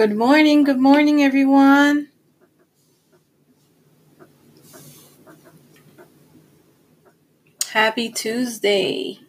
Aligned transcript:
Good 0.00 0.16
morning, 0.16 0.64
good 0.64 0.78
morning, 0.78 1.22
everyone. 1.22 2.08
Happy 7.72 8.08
Tuesday. 8.08 9.20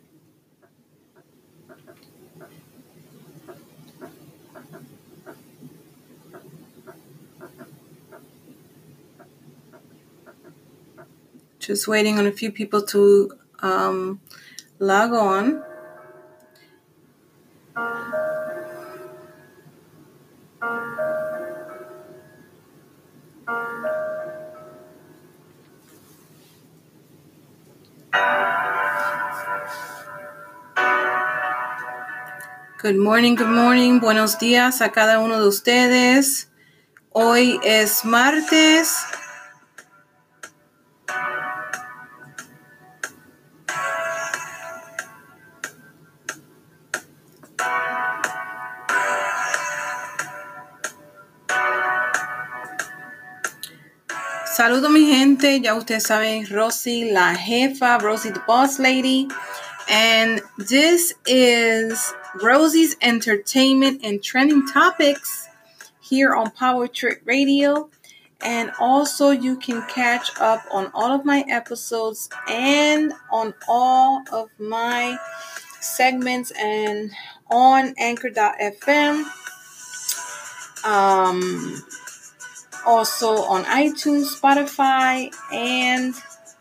Just 11.59 11.89
waiting 11.89 12.17
on 12.17 12.25
a 12.25 12.31
few 12.31 12.49
people 12.49 12.81
to 12.83 13.33
um, 13.59 14.21
log 14.79 15.11
on. 15.11 15.65
Good 32.81 32.97
morning, 32.97 33.35
good 33.35 33.47
morning. 33.47 33.99
Buenos 33.99 34.39
días 34.39 34.81
a 34.81 34.91
cada 34.91 35.19
uno 35.19 35.39
de 35.39 35.47
ustedes. 35.47 36.49
Hoy 37.11 37.59
es 37.63 38.03
martes. 38.03 38.97
Saludo 54.55 54.89
mi 54.89 55.05
gente, 55.05 55.61
ya 55.61 55.75
ustedes 55.75 56.01
saben, 56.01 56.49
Rosy 56.49 57.11
la 57.11 57.35
jefa, 57.35 57.99
Rosie 57.99 58.31
the 58.31 58.41
boss 58.47 58.79
lady. 58.79 59.27
And 59.87 60.41
this 60.57 61.15
is 61.27 62.15
Rosie's 62.41 62.95
entertainment 63.01 64.01
and 64.03 64.23
trending 64.23 64.67
topics 64.67 65.47
here 65.99 66.33
on 66.35 66.51
Power 66.51 66.87
Trip 66.87 67.21
Radio. 67.25 67.89
And 68.43 68.71
also, 68.79 69.29
you 69.29 69.57
can 69.57 69.85
catch 69.87 70.31
up 70.39 70.63
on 70.71 70.89
all 70.93 71.11
of 71.11 71.25
my 71.25 71.45
episodes 71.47 72.29
and 72.49 73.13
on 73.31 73.53
all 73.67 74.23
of 74.31 74.49
my 74.59 75.17
segments 75.79 76.51
and 76.51 77.11
on 77.49 77.93
anchor.fm. 77.97 79.25
Um, 80.83 81.83
also 82.85 83.43
on 83.43 83.63
iTunes, 83.65 84.35
Spotify, 84.39 85.31
and 85.53 86.15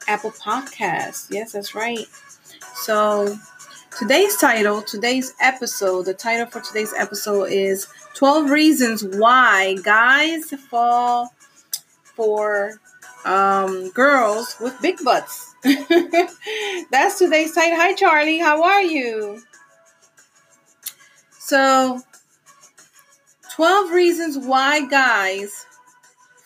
Apple 0.07 0.33
Podcasts. 0.33 1.29
Yes, 1.31 1.53
that's 1.53 1.75
right. 1.75 2.07
So, 2.75 3.39
today's 4.01 4.39
title, 4.39 4.81
today's 4.81 5.35
episode, 5.41 6.07
the 6.07 6.15
title 6.15 6.47
for 6.47 6.63
today's 6.63 6.95
episode 6.95 7.53
is 7.53 7.87
12 8.15 8.49
Reasons 8.49 9.05
Why 9.05 9.77
Guys 9.83 10.47
Fall 10.71 11.35
for 12.17 12.81
um, 13.27 13.91
Girls 13.91 14.57
with 14.59 14.81
Big 14.81 15.05
Butts. 15.05 15.55
That's 16.91 17.19
today's 17.19 17.55
title. 17.55 17.77
Hi, 17.77 17.93
Charlie. 17.93 18.39
How 18.39 18.65
are 18.65 18.81
you? 18.81 19.43
So, 21.39 22.01
12 23.55 23.91
reasons 23.91 24.39
why 24.39 24.87
guys 24.87 25.67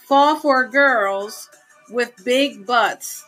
fall 0.08 0.40
for 0.40 0.66
girls 0.66 1.48
with 1.88 2.12
big 2.24 2.66
butts. 2.66 3.24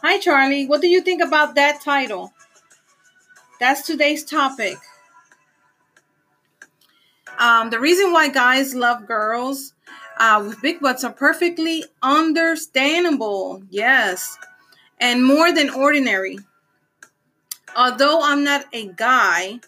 Hi, 0.00 0.18
Charlie. 0.18 0.64
What 0.64 0.80
do 0.80 0.88
you 0.88 1.02
think 1.02 1.20
about 1.20 1.54
that 1.56 1.82
title? 1.82 2.32
That's 3.62 3.82
today's 3.82 4.24
topic. 4.24 4.76
Um, 7.38 7.70
the 7.70 7.78
reason 7.78 8.10
why 8.10 8.26
guys 8.28 8.74
love 8.74 9.06
girls 9.06 9.72
uh, 10.18 10.42
with 10.44 10.60
big 10.60 10.80
butts 10.80 11.04
are 11.04 11.12
perfectly 11.12 11.84
understandable. 12.02 13.62
Yes. 13.70 14.36
And 15.00 15.24
more 15.24 15.52
than 15.52 15.70
ordinary. 15.70 16.40
Although 17.76 18.22
I'm 18.24 18.42
not 18.42 18.64
a 18.72 18.88
guy, 18.88 19.60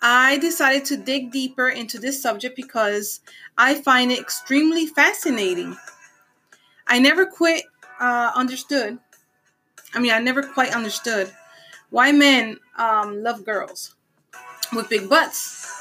I 0.00 0.38
decided 0.38 0.86
to 0.86 0.96
dig 0.96 1.30
deeper 1.30 1.68
into 1.68 1.98
this 1.98 2.22
subject 2.22 2.56
because 2.56 3.20
I 3.58 3.74
find 3.74 4.10
it 4.10 4.18
extremely 4.18 4.86
fascinating. 4.86 5.76
I 6.86 7.00
never 7.00 7.26
quite 7.26 7.64
uh, 8.00 8.30
understood. 8.34 8.98
I 9.92 9.98
mean, 9.98 10.12
I 10.12 10.20
never 10.20 10.42
quite 10.42 10.74
understood 10.74 11.30
why 11.90 12.12
men 12.12 12.58
um, 12.76 13.22
love 13.22 13.44
girls 13.44 13.94
with 14.74 14.88
big 14.88 15.08
butts. 15.08 15.72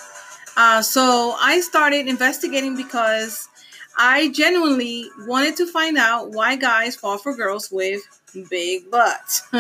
Uh, 0.58 0.82
so 0.82 1.36
I 1.40 1.60
started 1.60 2.08
investigating 2.08 2.76
because 2.76 3.50
I 3.98 4.30
genuinely 4.30 5.10
wanted 5.28 5.58
to 5.58 5.68
find 5.68 5.98
out 5.98 6.32
why 6.32 6.56
guys 6.56 6.96
fall 6.96 7.18
for 7.18 7.36
girls 7.36 7.72
with 7.72 8.02
big 8.50 8.90
butts. 8.90 9.42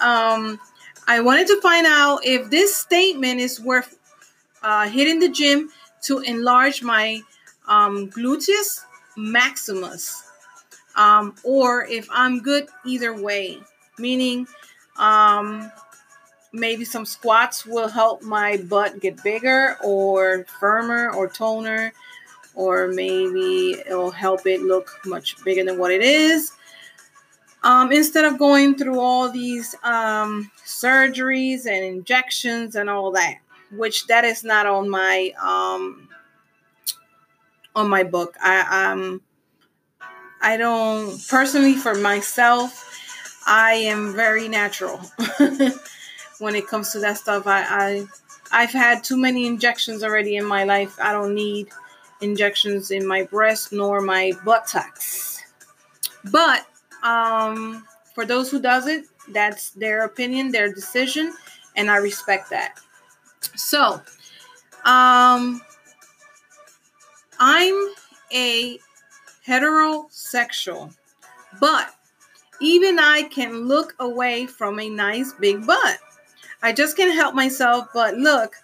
um, 0.00 0.60
I 1.06 1.20
wanted 1.20 1.46
to 1.48 1.60
find 1.60 1.86
out 1.86 2.20
if 2.24 2.50
this 2.50 2.76
statement 2.76 3.40
is 3.40 3.60
worth 3.60 3.96
uh, 4.62 4.88
hitting 4.88 5.20
the 5.20 5.28
gym 5.28 5.70
to 6.02 6.18
enlarge 6.20 6.82
my 6.82 7.22
um, 7.66 8.10
gluteus 8.10 8.82
maximus, 9.16 10.22
um, 10.96 11.34
or 11.44 11.84
if 11.84 12.08
I'm 12.10 12.40
good 12.40 12.68
either 12.84 13.14
way, 13.20 13.58
meaning 13.98 14.46
um, 14.98 15.70
maybe 16.52 16.84
some 16.84 17.06
squats 17.06 17.66
will 17.66 17.88
help 17.88 18.22
my 18.22 18.56
butt 18.56 19.00
get 19.00 19.22
bigger 19.22 19.76
or 19.84 20.44
firmer 20.60 21.10
or 21.12 21.28
toner, 21.28 21.92
or 22.54 22.88
maybe 22.88 23.76
it'll 23.86 24.10
help 24.10 24.46
it 24.46 24.62
look 24.62 24.90
much 25.06 25.42
bigger 25.44 25.64
than 25.64 25.78
what 25.78 25.90
it 25.90 26.02
is. 26.02 26.52
Um, 27.64 27.90
instead 27.90 28.24
of 28.24 28.38
going 28.38 28.76
through 28.76 29.00
all 29.00 29.30
these 29.30 29.74
um, 29.82 30.50
surgeries 30.64 31.66
and 31.66 31.84
injections 31.84 32.76
and 32.76 32.88
all 32.88 33.10
that 33.12 33.38
which 33.70 34.06
that 34.06 34.24
is 34.24 34.44
not 34.44 34.66
on 34.66 34.88
my 34.88 35.32
um, 35.42 36.08
on 37.74 37.88
my 37.88 38.02
book. 38.02 38.36
I 38.42 38.92
um 38.92 39.22
i 40.40 40.56
don't 40.56 41.20
personally 41.28 41.74
for 41.74 41.96
myself 41.96 42.87
i 43.48 43.72
am 43.72 44.14
very 44.14 44.46
natural 44.46 45.00
when 46.38 46.54
it 46.54 46.66
comes 46.66 46.92
to 46.92 47.00
that 47.00 47.18
stuff. 47.18 47.46
I 47.46 47.62
i 47.62 48.06
i've 48.52 48.70
had 48.70 49.04
too 49.04 49.16
many 49.16 49.46
injections 49.46 50.02
already 50.04 50.36
in 50.36 50.44
my 50.44 50.64
life. 50.64 50.96
I 51.00 51.12
don't 51.12 51.34
need 51.34 51.68
injections 52.20 52.90
in 52.90 53.06
my 53.06 53.24
breast 53.24 53.72
nor 53.72 54.00
my 54.00 54.32
buttocks. 54.44 55.42
But 56.30 56.66
um, 57.02 57.84
for 58.14 58.24
those 58.24 58.50
who 58.50 58.60
does 58.60 58.86
it, 58.86 59.04
that's 59.28 59.70
their 59.70 60.04
opinion, 60.04 60.50
their 60.50 60.72
decision, 60.72 61.32
and 61.76 61.90
I 61.90 61.96
respect 61.96 62.50
that. 62.50 62.78
So, 63.54 64.00
um, 64.84 65.60
I'm 67.38 67.94
a 68.32 68.78
heterosexual, 69.46 70.94
but 71.60 71.94
even 72.60 72.98
I 72.98 73.22
can 73.24 73.66
look 73.68 73.94
away 74.00 74.46
from 74.46 74.80
a 74.80 74.88
nice 74.88 75.32
big 75.34 75.66
butt. 75.66 75.98
I 76.62 76.72
just 76.72 76.96
can't 76.96 77.14
help 77.14 77.34
myself 77.34 77.88
but 77.94 78.16
look 78.16 78.54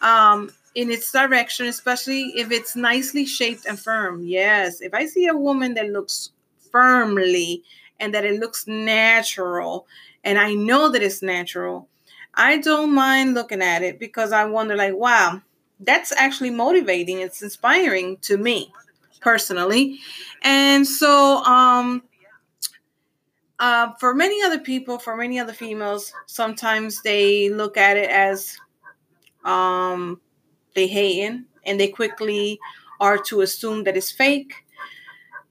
um, 0.00 0.50
in 0.74 0.90
its 0.90 1.10
direction, 1.12 1.66
especially 1.66 2.32
if 2.36 2.50
it's 2.50 2.76
nicely 2.76 3.26
shaped 3.26 3.66
and 3.66 3.78
firm. 3.78 4.24
Yes, 4.24 4.80
if 4.80 4.94
I 4.94 5.06
see 5.06 5.26
a 5.26 5.36
woman 5.36 5.74
that 5.74 5.90
looks 5.90 6.30
firmly 6.70 7.62
and 8.00 8.14
that 8.14 8.24
it 8.24 8.40
looks 8.40 8.66
natural 8.66 9.86
and 10.24 10.38
I 10.38 10.54
know 10.54 10.90
that 10.90 11.02
it's 11.02 11.22
natural, 11.22 11.88
I 12.34 12.58
don't 12.58 12.94
mind 12.94 13.34
looking 13.34 13.62
at 13.62 13.82
it 13.82 13.98
because 13.98 14.32
I 14.32 14.44
wonder 14.44 14.76
like, 14.76 14.94
wow, 14.94 15.42
that's 15.80 16.12
actually 16.12 16.50
motivating. 16.50 17.20
It's 17.20 17.42
inspiring 17.42 18.18
to 18.22 18.36
me 18.36 18.72
personally. 19.20 19.98
And 20.42 20.86
so 20.86 21.42
um 21.44 22.02
uh, 23.58 23.92
for 23.98 24.14
many 24.14 24.42
other 24.42 24.58
people, 24.58 24.98
for 24.98 25.16
many 25.16 25.38
other 25.38 25.52
females, 25.52 26.12
sometimes 26.26 27.02
they 27.02 27.48
look 27.50 27.76
at 27.76 27.96
it 27.96 28.10
as 28.10 28.56
um, 29.44 30.20
they 30.74 30.86
hating 30.86 31.44
and 31.64 31.78
they 31.78 31.88
quickly 31.88 32.58
are 33.00 33.18
to 33.18 33.40
assume 33.40 33.84
that 33.84 33.96
it's 33.96 34.12
fake 34.12 34.52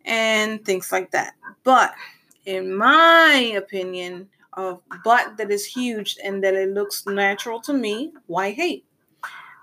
and 0.05 0.63
things 0.65 0.91
like 0.91 1.11
that. 1.11 1.33
But 1.63 1.93
in 2.45 2.75
my 2.75 3.53
opinion, 3.57 4.29
a 4.53 4.77
butt 5.03 5.37
that 5.37 5.51
is 5.51 5.65
huge 5.65 6.17
and 6.23 6.43
that 6.43 6.53
it 6.53 6.69
looks 6.69 7.05
natural 7.05 7.61
to 7.61 7.73
me, 7.73 8.13
why 8.25 8.51
hate? 8.51 8.85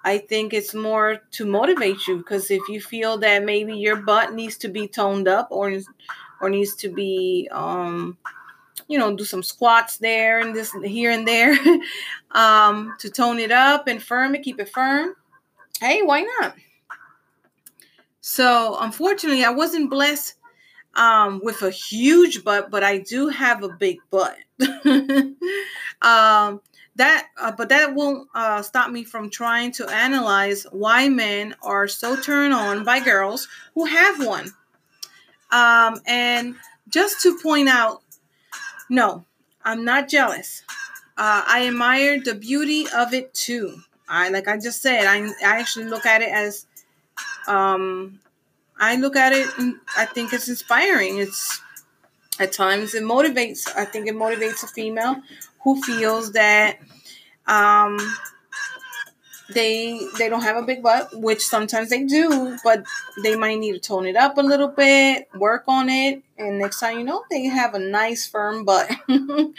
I 0.04 0.18
think 0.18 0.52
it's 0.52 0.74
more 0.74 1.20
to 1.32 1.46
motivate 1.46 2.06
you 2.06 2.18
because 2.18 2.50
if 2.50 2.68
you 2.68 2.80
feel 2.80 3.16
that 3.18 3.42
maybe 3.42 3.74
your 3.74 3.96
butt 3.96 4.34
needs 4.34 4.58
to 4.58 4.68
be 4.68 4.86
toned 4.86 5.28
up 5.28 5.48
or 5.50 5.80
or 6.44 6.50
needs 6.50 6.74
to 6.74 6.90
be 6.90 7.48
um 7.52 8.18
you 8.86 8.98
know 8.98 9.16
do 9.16 9.24
some 9.24 9.42
squats 9.42 9.96
there 9.96 10.40
and 10.40 10.54
this 10.54 10.72
here 10.84 11.10
and 11.10 11.26
there 11.26 11.56
um 12.32 12.94
to 12.98 13.08
tone 13.08 13.38
it 13.38 13.50
up 13.50 13.88
and 13.88 14.02
firm 14.02 14.34
it 14.34 14.42
keep 14.42 14.60
it 14.60 14.68
firm. 14.68 15.14
Hey 15.80 16.02
why 16.02 16.20
not? 16.20 16.54
So 18.20 18.76
unfortunately 18.78 19.42
i 19.42 19.50
wasn't 19.50 19.88
blessed 19.88 20.34
um 20.94 21.40
with 21.42 21.62
a 21.62 21.70
huge 21.70 22.44
butt 22.44 22.70
but 22.70 22.84
i 22.84 22.98
do 22.98 23.28
have 23.28 23.62
a 23.62 23.70
big 23.70 23.98
butt. 24.10 24.36
Um 26.02 26.60
that 26.96 27.28
uh, 27.40 27.52
but 27.52 27.70
that 27.70 27.94
won't 27.94 28.28
uh, 28.34 28.62
stop 28.62 28.90
me 28.90 29.04
from 29.04 29.30
trying 29.30 29.72
to 29.72 29.88
analyze 29.88 30.64
why 30.70 31.08
men 31.08 31.54
are 31.62 31.88
so 31.88 32.20
turned 32.20 32.52
on 32.52 32.84
by 32.84 33.00
girls 33.00 33.48
who 33.74 33.84
have 33.86 34.24
one 34.24 34.52
um, 35.50 36.00
and 36.06 36.56
just 36.88 37.20
to 37.22 37.38
point 37.42 37.68
out 37.68 38.02
no 38.90 39.24
i'm 39.64 39.84
not 39.84 40.08
jealous. 40.08 40.62
Uh, 41.16 41.42
i 41.46 41.66
admire 41.68 42.20
the 42.20 42.34
beauty 42.34 42.86
of 42.94 43.14
it 43.14 43.32
too. 43.34 43.78
I 44.08 44.28
like 44.30 44.48
i 44.48 44.56
just 44.58 44.82
said 44.82 45.04
i, 45.06 45.16
I 45.44 45.60
actually 45.60 45.86
look 45.86 46.06
at 46.06 46.22
it 46.22 46.30
as 46.30 46.66
um, 47.46 48.20
i 48.78 48.96
look 48.96 49.16
at 49.16 49.32
it 49.32 49.48
and 49.58 49.76
i 49.96 50.04
think 50.04 50.32
it's 50.32 50.48
inspiring. 50.48 51.18
It's 51.18 51.60
at 52.40 52.52
times 52.52 52.94
it 52.94 53.02
motivates 53.04 53.68
i 53.76 53.84
think 53.84 54.08
it 54.08 54.14
motivates 54.14 54.64
a 54.64 54.66
female 54.66 55.16
who 55.62 55.80
feels 55.82 56.32
that 56.32 56.78
um, 57.46 57.96
they 59.50 60.00
they 60.18 60.28
don't 60.28 60.42
have 60.42 60.56
a 60.56 60.62
big 60.62 60.82
butt, 60.82 61.10
which 61.12 61.44
sometimes 61.44 61.90
they 61.90 62.04
do, 62.04 62.56
but 62.64 62.84
they 63.22 63.36
might 63.36 63.58
need 63.58 63.72
to 63.72 63.78
tone 63.78 64.06
it 64.06 64.16
up 64.16 64.38
a 64.38 64.42
little 64.42 64.68
bit, 64.68 65.28
work 65.34 65.64
on 65.68 65.88
it, 65.88 66.22
and 66.38 66.58
next 66.58 66.80
time 66.80 66.98
you 66.98 67.04
know 67.04 67.24
they 67.30 67.44
have 67.44 67.74
a 67.74 67.78
nice 67.78 68.26
firm 68.26 68.64
butt. 68.64 68.90
hola, 69.08 69.54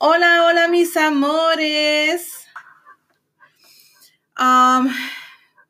hola, 0.00 0.68
mis 0.70 0.96
amores. 0.96 2.46
Um, 4.36 4.94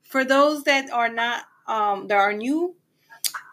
for 0.05 0.25
those 0.25 0.63
that 0.65 0.91
are 0.91 1.09
not 1.09 1.45
um 1.67 2.07
that 2.07 2.17
are 2.17 2.33
new 2.33 2.77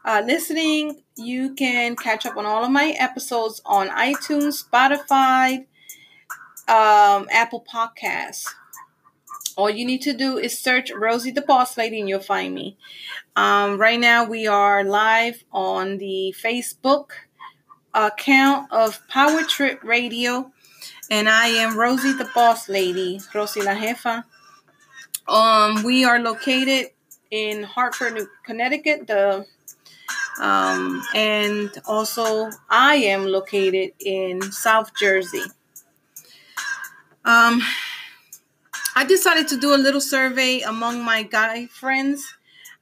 uh, 0.05 0.21
listening, 0.23 1.01
you 1.17 1.55
can 1.55 1.95
catch 1.95 2.27
up 2.27 2.37
on 2.37 2.45
all 2.45 2.63
of 2.63 2.69
my 2.69 2.95
episodes 2.99 3.61
on 3.65 3.87
iTunes, 3.89 4.63
Spotify, 4.63 5.65
um, 6.67 7.27
Apple 7.31 7.65
Podcasts. 7.67 8.45
All 9.57 9.69
you 9.69 9.85
need 9.85 10.01
to 10.01 10.13
do 10.13 10.37
is 10.37 10.59
search 10.59 10.91
Rosie 10.91 11.31
the 11.31 11.41
Boss 11.41 11.77
Lady 11.77 11.99
and 11.99 12.09
you'll 12.09 12.19
find 12.19 12.53
me. 12.53 12.77
Um, 13.35 13.77
right 13.77 13.99
now, 13.99 14.25
we 14.25 14.47
are 14.47 14.83
live 14.83 15.43
on 15.51 15.97
the 15.97 16.35
Facebook 16.37 17.11
account 17.93 18.71
of 18.71 19.05
Power 19.07 19.43
Trip 19.43 19.81
Radio, 19.83 20.51
and 21.09 21.29
I 21.29 21.47
am 21.47 21.77
Rosie 21.77 22.11
the 22.11 22.29
Boss 22.35 22.67
Lady, 22.67 23.21
Rosie 23.33 23.61
la 23.61 23.75
Jefa. 23.75 24.25
Um, 25.27 25.83
we 25.83 26.03
are 26.03 26.19
located 26.19 26.91
in 27.31 27.63
Hartford, 27.63 28.27
Connecticut. 28.43 29.07
The 29.07 29.45
um, 30.41 31.01
and 31.13 31.71
also 31.87 32.49
I 32.69 32.95
am 32.95 33.25
located 33.25 33.91
in 33.99 34.41
South 34.51 34.91
Jersey. 34.99 35.43
Um, 37.23 37.61
I 38.97 39.03
decided 39.03 39.49
to 39.49 39.57
do 39.57 39.75
a 39.75 39.77
little 39.77 39.99
survey 39.99 40.61
among 40.61 41.03
my 41.03 41.23
guy 41.23 41.65
friends, 41.65 42.33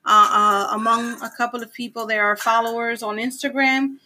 uh, 0.06 0.30
uh, 0.70 0.76
among 0.76 1.20
a 1.24 1.30
couple 1.36 1.64
of 1.64 1.74
people 1.74 2.06
that 2.06 2.20
are 2.20 2.36
followers 2.36 3.02
on 3.02 3.18
Instagram, 3.18 3.98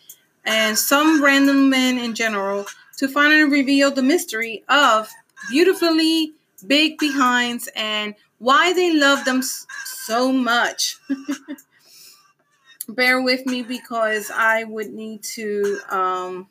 and 0.45 0.77
some 0.77 1.21
random 1.21 1.69
men 1.69 1.97
in 1.97 2.15
general, 2.15 2.65
to 2.97 3.09
finally 3.09 3.43
reveal 3.43 3.91
the 3.91 4.01
mystery 4.01 4.63
of 4.69 5.09
beautifully 5.49 6.31
big 6.65 6.97
behinds 6.97 7.67
and 7.75 8.15
why 8.39 8.71
they 8.71 8.95
love 8.95 9.25
them 9.25 9.41
so 9.83 10.31
much. 10.31 10.97
Bear 12.87 13.21
with 13.21 13.45
me 13.45 13.63
because 13.63 14.31
I 14.33 14.63
would 14.63 14.93
need 14.93 15.23
to. 15.35 15.79
Um, 15.89 16.47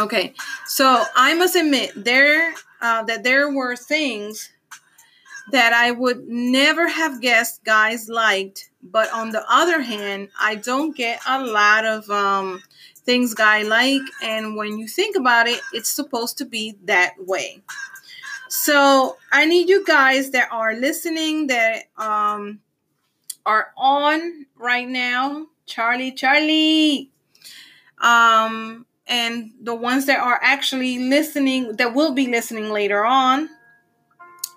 okay, 0.00 0.34
so 0.66 1.04
I 1.14 1.34
must 1.34 1.54
admit 1.54 1.92
there 1.94 2.52
uh, 2.82 3.04
that 3.04 3.22
there 3.22 3.48
were 3.48 3.76
things 3.76 4.50
that 5.52 5.72
I 5.72 5.90
would 5.92 6.26
never 6.28 6.88
have 6.88 7.20
guessed 7.20 7.64
guys 7.64 8.08
liked. 8.08 8.70
But 8.82 9.12
on 9.12 9.30
the 9.30 9.44
other 9.50 9.80
hand, 9.80 10.28
I 10.40 10.56
don't 10.56 10.96
get 10.96 11.20
a 11.26 11.44
lot 11.44 11.84
of 11.84 12.08
um, 12.10 12.62
things 13.04 13.34
guy 13.34 13.62
like. 13.62 14.02
And 14.22 14.56
when 14.56 14.78
you 14.78 14.88
think 14.88 15.16
about 15.16 15.48
it, 15.48 15.60
it's 15.72 15.90
supposed 15.90 16.38
to 16.38 16.44
be 16.44 16.76
that 16.84 17.14
way. 17.18 17.62
So 18.48 19.16
I 19.32 19.44
need 19.44 19.68
you 19.68 19.84
guys 19.84 20.30
that 20.30 20.48
are 20.52 20.74
listening 20.74 21.48
that 21.48 21.84
um, 21.96 22.60
are 23.44 23.72
on 23.76 24.46
right 24.56 24.88
now. 24.88 25.46
Charlie, 25.66 26.12
Charlie. 26.12 27.10
Um, 27.98 28.86
and 29.06 29.52
the 29.60 29.74
ones 29.74 30.06
that 30.06 30.20
are 30.20 30.38
actually 30.42 30.98
listening, 30.98 31.76
that 31.76 31.94
will 31.94 32.12
be 32.12 32.26
listening 32.26 32.70
later 32.70 33.04
on, 33.04 33.48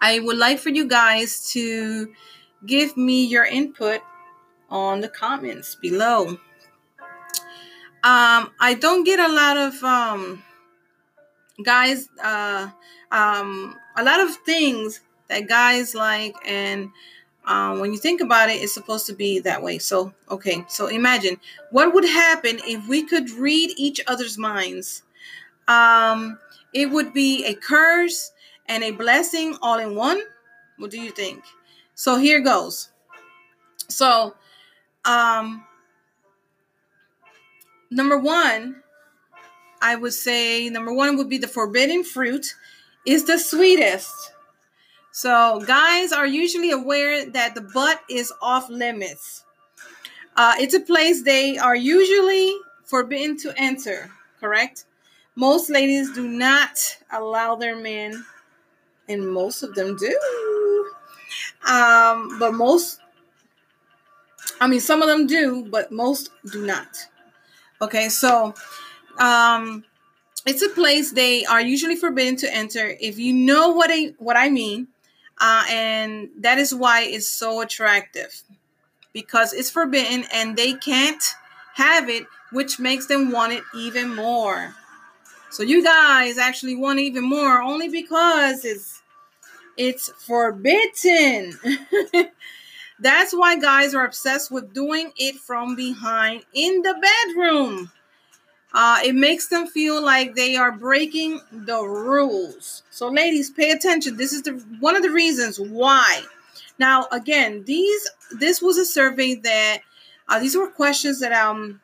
I 0.01 0.19
would 0.19 0.37
like 0.37 0.59
for 0.59 0.69
you 0.69 0.87
guys 0.87 1.51
to 1.51 2.13
give 2.65 2.95
me 2.95 3.25
your 3.25 3.45
input 3.45 4.01
on 4.69 5.01
the 5.01 5.09
comments 5.09 5.75
below. 5.75 6.37
Um, 8.01 8.51
I 8.59 8.77
don't 8.79 9.03
get 9.03 9.19
a 9.19 9.33
lot 9.33 9.57
of 9.57 9.83
um, 9.83 10.44
guys, 11.63 12.07
uh, 12.23 12.69
um, 13.11 13.75
a 13.97 14.03
lot 14.03 14.21
of 14.21 14.35
things 14.37 15.01
that 15.27 15.49
guys 15.49 15.94
like, 15.95 16.33
and 16.45 16.91
um, 17.45 17.79
when 17.79 17.91
you 17.91 17.99
think 17.99 18.21
about 18.21 18.49
it, 18.49 18.61
it's 18.61 18.73
supposed 18.73 19.06
to 19.07 19.13
be 19.13 19.39
that 19.39 19.61
way. 19.61 19.79
So, 19.79 20.13
okay, 20.31 20.63
so 20.69 20.87
imagine 20.87 21.39
what 21.71 21.94
would 21.94 22.06
happen 22.06 22.59
if 22.63 22.87
we 22.87 23.03
could 23.03 23.29
read 23.31 23.71
each 23.75 23.99
other's 24.07 24.37
minds. 24.37 25.03
Um, 25.68 26.39
it 26.73 26.89
would 26.89 27.13
be 27.13 27.45
a 27.45 27.53
curse 27.53 28.31
and 28.69 28.83
a 28.83 28.92
blessing 28.92 29.57
all 29.61 29.80
in 29.80 29.95
one. 29.95 30.21
What 30.78 30.92
do 30.92 31.02
you 31.02 31.11
think? 31.11 31.44
So 31.95 32.18
here 32.18 32.40
goes. 32.40 32.90
So, 33.90 34.35
um, 35.04 35.66
number 37.92 38.18
one, 38.18 38.83
I 39.81 39.95
would 39.95 40.14
say 40.14 40.69
number 40.69 40.94
one 40.94 41.18
would 41.18 41.30
be 41.30 41.38
the 41.38 41.47
forbidden 41.47 42.04
fruit 42.04 42.56
is 43.06 43.26
the 43.26 43.38
sweetest. 43.38 44.33
So, 45.11 45.61
guys 45.66 46.11
are 46.11 46.28
usually 46.28 46.71
aware 46.71 47.26
that 47.31 47.56
the 47.56 47.61
butt 47.61 47.99
is 48.09 48.31
off 48.42 48.69
limits. 48.69 49.44
Uh, 50.35 50.54
it's 50.59 50.76
a 50.76 50.80
place 50.80 51.23
they 51.23 51.57
are 51.57 51.76
usually 51.76 52.56
forbidden 52.85 53.35
to 53.38 53.54
enter, 53.57 54.11
correct? 54.40 54.85
Most 55.35 55.69
ladies 55.69 56.14
do 56.14 56.28
not 56.28 56.97
allow 57.11 57.56
their 57.56 57.76
men, 57.76 58.23
and 59.09 59.28
most 59.28 59.63
of 59.63 59.75
them 59.75 59.97
do. 59.97 60.19
Um, 61.69 62.39
but 62.39 62.54
most, 62.54 62.99
I 64.61 64.68
mean, 64.68 64.80
some 64.80 65.01
of 65.01 65.07
them 65.07 65.28
do, 65.28 65.66
but 65.69 65.92
most 65.92 66.30
do 66.51 66.66
not. 66.66 66.87
Okay, 67.81 68.09
so 68.09 68.54
um, 69.19 69.85
it's 70.45 70.61
a 70.61 70.69
place 70.69 71.11
they 71.11 71.45
are 71.45 71.61
usually 71.61 71.95
forbidden 71.95 72.35
to 72.37 72.54
enter. 72.54 72.95
If 72.99 73.19
you 73.19 73.33
know 73.33 73.69
what 73.69 73.89
I 73.92 74.13
what 74.19 74.37
I 74.37 74.49
mean, 74.49 74.87
uh, 75.39 75.66
and 75.69 76.30
that 76.39 76.57
is 76.57 76.73
why 76.73 77.04
it's 77.04 77.28
so 77.28 77.61
attractive 77.61 78.44
because 79.13 79.54
it's 79.54 79.69
forbidden 79.69 80.25
and 80.33 80.57
they 80.57 80.73
can't 80.73 81.23
have 81.75 82.09
it, 82.09 82.25
which 82.51 82.80
makes 82.80 83.07
them 83.07 83.31
want 83.31 83.54
it 83.54 83.63
even 83.75 84.16
more. 84.16 84.75
So 85.51 85.63
you 85.63 85.83
guys 85.83 86.37
actually 86.37 86.75
want 86.75 86.99
even 86.99 87.23
more 87.23 87.61
only 87.61 87.89
because 87.89 88.65
it's 88.65 89.01
it's 89.77 90.09
forbidden. 90.25 91.57
That's 92.99 93.33
why 93.33 93.57
guys 93.57 93.95
are 93.95 94.06
obsessed 94.06 94.51
with 94.51 94.73
doing 94.73 95.11
it 95.18 95.35
from 95.35 95.75
behind 95.75 96.45
in 96.53 96.81
the 96.81 96.95
bedroom. 97.01 97.91
Uh, 98.73 98.99
it 99.03 99.15
makes 99.15 99.47
them 99.47 99.68
feel 99.68 100.03
like 100.03 100.35
they 100.35 100.56
are 100.56 100.71
breaking 100.71 101.41
the 101.51 101.81
rules. 101.81 102.83
So, 102.91 103.09
ladies, 103.09 103.49
pay 103.49 103.71
attention. 103.71 104.18
This 104.18 104.33
is 104.33 104.44
the 104.44 104.51
one 104.79 104.95
of 104.95 105.01
the 105.01 105.09
reasons 105.11 105.59
why. 105.59 106.21
Now, 106.77 107.07
again, 107.11 107.63
these 107.65 108.07
this 108.31 108.61
was 108.61 108.77
a 108.77 108.85
survey 108.85 109.35
that 109.35 109.79
uh, 110.27 110.39
these 110.39 110.56
were 110.56 110.68
questions 110.68 111.19
that 111.21 111.31
um 111.31 111.81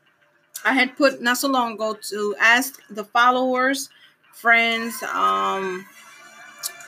I 0.65 0.73
had 0.73 0.97
put 0.97 1.21
not 1.21 1.37
so 1.37 1.47
long 1.47 1.73
ago 1.73 1.95
to 2.09 2.35
ask 2.39 2.81
the 2.89 3.03
followers, 3.03 3.89
friends, 4.33 5.01
um, 5.13 5.85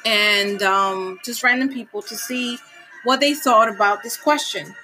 and 0.03 0.61
um, 0.63 1.19
just 1.23 1.43
random 1.43 1.69
people 1.69 2.01
to 2.01 2.15
see 2.15 2.57
what 3.03 3.19
they 3.19 3.33
thought 3.35 3.69
about 3.69 4.03
this 4.03 4.17
question, 4.17 4.75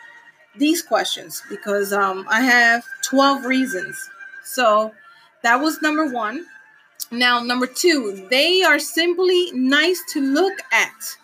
these 0.56 0.84
questions, 0.84 1.42
because 1.50 1.92
um, 1.92 2.26
I 2.30 2.42
have 2.42 2.84
12 3.04 3.46
reasons. 3.46 4.10
So 4.44 4.94
that 5.42 5.60
was 5.60 5.82
number 5.82 6.08
one. 6.08 6.46
Now, 7.12 7.42
number 7.42 7.68
two, 7.68 8.28
they 8.30 8.64
are 8.64 8.80
simply 8.80 9.52
nice 9.54 10.02
to 10.14 10.22
look 10.22 10.60
at. 10.72 11.18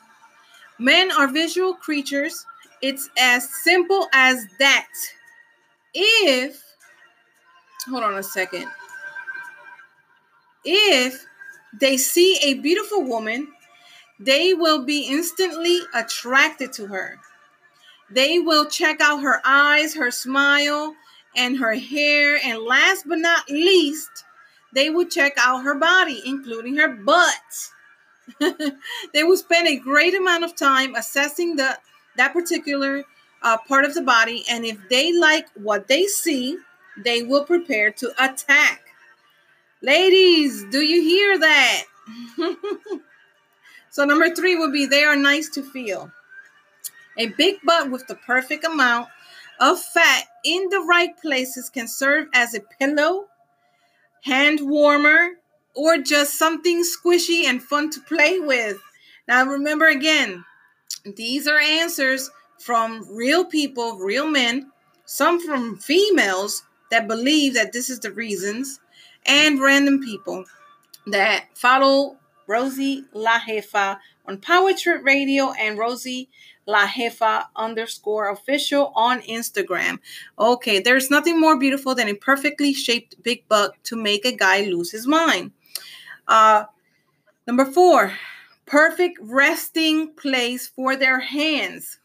Men 0.77 1.11
are 1.11 1.27
visual 1.27 1.73
creatures. 1.73 2.45
It's 2.81 3.09
as 3.17 3.49
simple 3.63 4.07
as 4.13 4.45
that. 4.59 4.88
If, 5.93 6.63
hold 7.88 8.03
on 8.03 8.17
a 8.17 8.24
second, 8.24 8.67
if 10.65 11.25
they 11.79 11.98
see 11.98 12.38
a 12.43 12.55
beautiful 12.55 13.03
woman, 13.03 13.48
they 14.19 14.53
will 14.53 14.83
be 14.83 15.07
instantly 15.07 15.79
attracted 15.93 16.74
to 16.74 16.88
her. 16.88 17.17
They 18.12 18.39
will 18.39 18.65
check 18.65 19.00
out 19.01 19.21
her 19.21 19.41
eyes, 19.45 19.95
her 19.95 20.12
smile, 20.12 20.95
and 21.36 21.57
her 21.57 21.75
hair. 21.75 22.39
And 22.43 22.59
last 22.59 23.07
but 23.07 23.19
not 23.19 23.50
least, 23.50 24.25
they 24.74 24.89
will 24.89 25.05
check 25.05 25.33
out 25.38 25.63
her 25.63 25.75
body, 25.75 26.21
including 26.25 26.75
her 26.77 26.89
butt. 26.89 27.71
they 29.13 29.24
will 29.24 29.38
spend 29.38 29.67
a 29.67 29.77
great 29.77 30.15
amount 30.15 30.43
of 30.43 30.55
time 30.55 30.95
assessing 30.95 31.55
the 31.55 31.77
that 32.17 32.33
particular 32.33 33.03
uh, 33.41 33.57
part 33.67 33.86
of 33.86 33.93
the 33.93 34.01
body, 34.01 34.43
and 34.50 34.65
if 34.65 34.77
they 34.89 35.13
like 35.13 35.48
what 35.53 35.88
they 35.88 36.05
see, 36.05 36.57
they 37.03 37.24
will 37.24 37.46
prepare 37.46 37.91
to 37.91 38.12
attack. 38.24 38.82
Ladies, 39.82 40.65
do 40.72 40.82
you 40.82 41.01
hear 41.01 41.39
that? 41.39 41.84
so 43.89 44.06
number 44.06 44.34
three 44.34 44.56
would 44.56 44.74
be 44.74 44.86
they 44.86 45.03
are 45.03 45.15
nice 45.15 45.50
to 45.51 45.63
feel. 45.63 46.12
A 47.18 47.27
big 47.27 47.58
butt 47.63 47.89
with 47.89 48.08
the 48.08 48.15
perfect 48.15 48.65
amount 48.65 49.08
of 49.60 49.79
fat 49.79 50.24
in 50.44 50.70
the 50.70 50.79
right 50.82 51.18
places 51.22 51.70
can 51.70 51.88
serve 51.88 52.27
as 52.34 52.53
a 52.53 52.62
pillow, 52.79 53.27
hand 54.24 54.60
warmer, 54.62 55.32
or 55.75 55.98
just 55.98 56.38
something 56.38 56.84
squishy 56.84 57.46
and 57.46 57.62
fun 57.62 57.89
to 57.91 58.01
play 58.01 58.39
with. 58.39 58.77
Now, 59.27 59.46
remember 59.46 59.88
again, 59.88 60.44
these 61.15 61.48
are 61.48 61.60
answers 61.60 62.29
from 62.58 63.06
real 63.10 63.46
people, 63.46 63.98
real 63.98 64.27
men, 64.27 64.72
some 65.06 65.39
from 65.39 65.77
females 65.77 66.63
that 66.91 67.08
believe 67.08 67.53
that 67.53 67.74
this 67.74 67.89
is 67.89 68.00
the 68.00 68.12
reasons, 68.12 68.79
and 69.25 69.62
random 69.62 70.00
people 70.00 70.46
that 71.08 71.46
follow 71.55 72.17
Rosie 72.48 73.05
La 73.13 73.39
Jefa 73.39 74.00
on 74.25 74.38
Power 74.38 74.74
Trip 74.74 75.03
Radio 75.03 75.51
and 75.51 75.77
Rosie 75.77 76.29
La 76.65 76.88
Jefa 76.88 77.46
underscore 77.55 78.29
official 78.31 78.91
on 78.96 79.22
Instagram. 79.22 80.00
Okay, 80.38 80.79
there's 80.79 81.10
nothing 81.10 81.39
more 81.39 81.58
beautiful 81.58 81.96
than 81.96 82.08
a 82.08 82.13
perfectly 82.13 82.74
shaped 82.74 83.22
big 83.24 83.48
butt 83.48 83.74
to 83.86 83.96
make 83.96 84.25
a 84.25 84.36
guy 84.36 84.62
lose 84.62 84.91
his 84.91 85.08
mind. 85.08 85.51
Uh, 86.27 86.65
number 87.48 87.65
four, 87.65 88.13
perfect 88.65 89.17
resting 89.22 90.13
place 90.13 90.67
for 90.67 90.96
their 90.96 91.19
hands. 91.19 92.00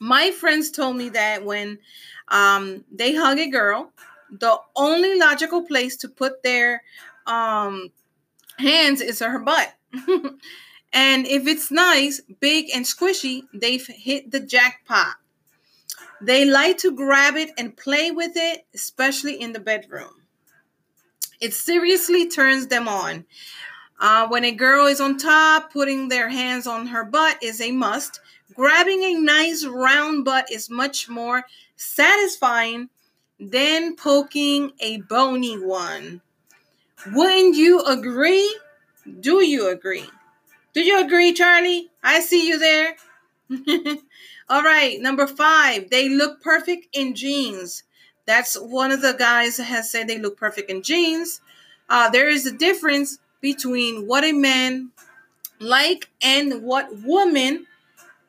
My 0.00 0.30
friends 0.30 0.70
told 0.70 0.96
me 0.96 1.08
that 1.10 1.44
when 1.44 1.78
um, 2.28 2.84
they 2.92 3.14
hug 3.14 3.38
a 3.38 3.48
girl, 3.48 3.90
the 4.30 4.58
only 4.74 5.18
logical 5.18 5.62
place 5.62 5.96
to 5.98 6.08
put 6.08 6.42
their 6.42 6.82
um, 7.26 7.90
hands 8.58 9.00
is 9.00 9.20
her 9.20 9.38
butt. 9.38 9.74
And 10.96 11.26
if 11.26 11.46
it's 11.46 11.70
nice, 11.70 12.22
big, 12.40 12.70
and 12.74 12.82
squishy, 12.84 13.42
they've 13.52 13.86
hit 13.86 14.30
the 14.30 14.40
jackpot. 14.40 15.16
They 16.22 16.46
like 16.46 16.78
to 16.78 16.96
grab 16.96 17.36
it 17.36 17.50
and 17.58 17.76
play 17.76 18.10
with 18.10 18.32
it, 18.34 18.64
especially 18.74 19.38
in 19.38 19.52
the 19.52 19.60
bedroom. 19.60 20.22
It 21.38 21.52
seriously 21.52 22.28
turns 22.28 22.68
them 22.68 22.88
on. 22.88 23.26
Uh, 24.00 24.26
when 24.28 24.44
a 24.44 24.52
girl 24.52 24.86
is 24.86 25.00
on 25.00 25.18
top, 25.18 25.70
putting 25.70 26.08
their 26.08 26.30
hands 26.30 26.66
on 26.66 26.86
her 26.86 27.04
butt 27.04 27.42
is 27.42 27.60
a 27.60 27.72
must. 27.72 28.20
Grabbing 28.54 29.02
a 29.02 29.14
nice 29.14 29.64
round 29.64 30.24
butt 30.24 30.50
is 30.50 30.70
much 30.70 31.08
more 31.08 31.44
satisfying 31.76 32.88
than 33.38 33.96
poking 33.96 34.72
a 34.80 34.98
bony 35.02 35.58
one. 35.58 36.22
Wouldn't 37.12 37.56
you 37.56 37.80
agree? 37.82 38.58
Do 39.20 39.44
you 39.44 39.68
agree? 39.68 40.08
Do 40.72 40.80
you 40.80 41.00
agree, 41.00 41.32
Charlie? 41.32 41.90
I 42.02 42.20
see 42.20 42.46
you 42.48 42.58
there. 42.58 42.96
All 44.48 44.62
right, 44.62 45.00
number 45.00 45.26
five, 45.26 45.90
they 45.90 46.08
look 46.08 46.42
perfect 46.42 46.88
in 46.92 47.14
jeans. 47.14 47.82
That's 48.26 48.56
one 48.56 48.90
of 48.92 49.02
the 49.02 49.14
guys 49.14 49.56
has 49.58 49.90
said 49.90 50.08
they 50.08 50.18
look 50.18 50.36
perfect 50.36 50.70
in 50.70 50.82
jeans. 50.82 51.40
Uh, 51.88 52.10
there 52.10 52.28
is 52.28 52.46
a 52.46 52.52
difference 52.52 53.18
between 53.40 54.06
what 54.06 54.24
a 54.24 54.32
man 54.32 54.90
like 55.60 56.10
and 56.22 56.62
what 56.62 56.88
women 57.02 57.66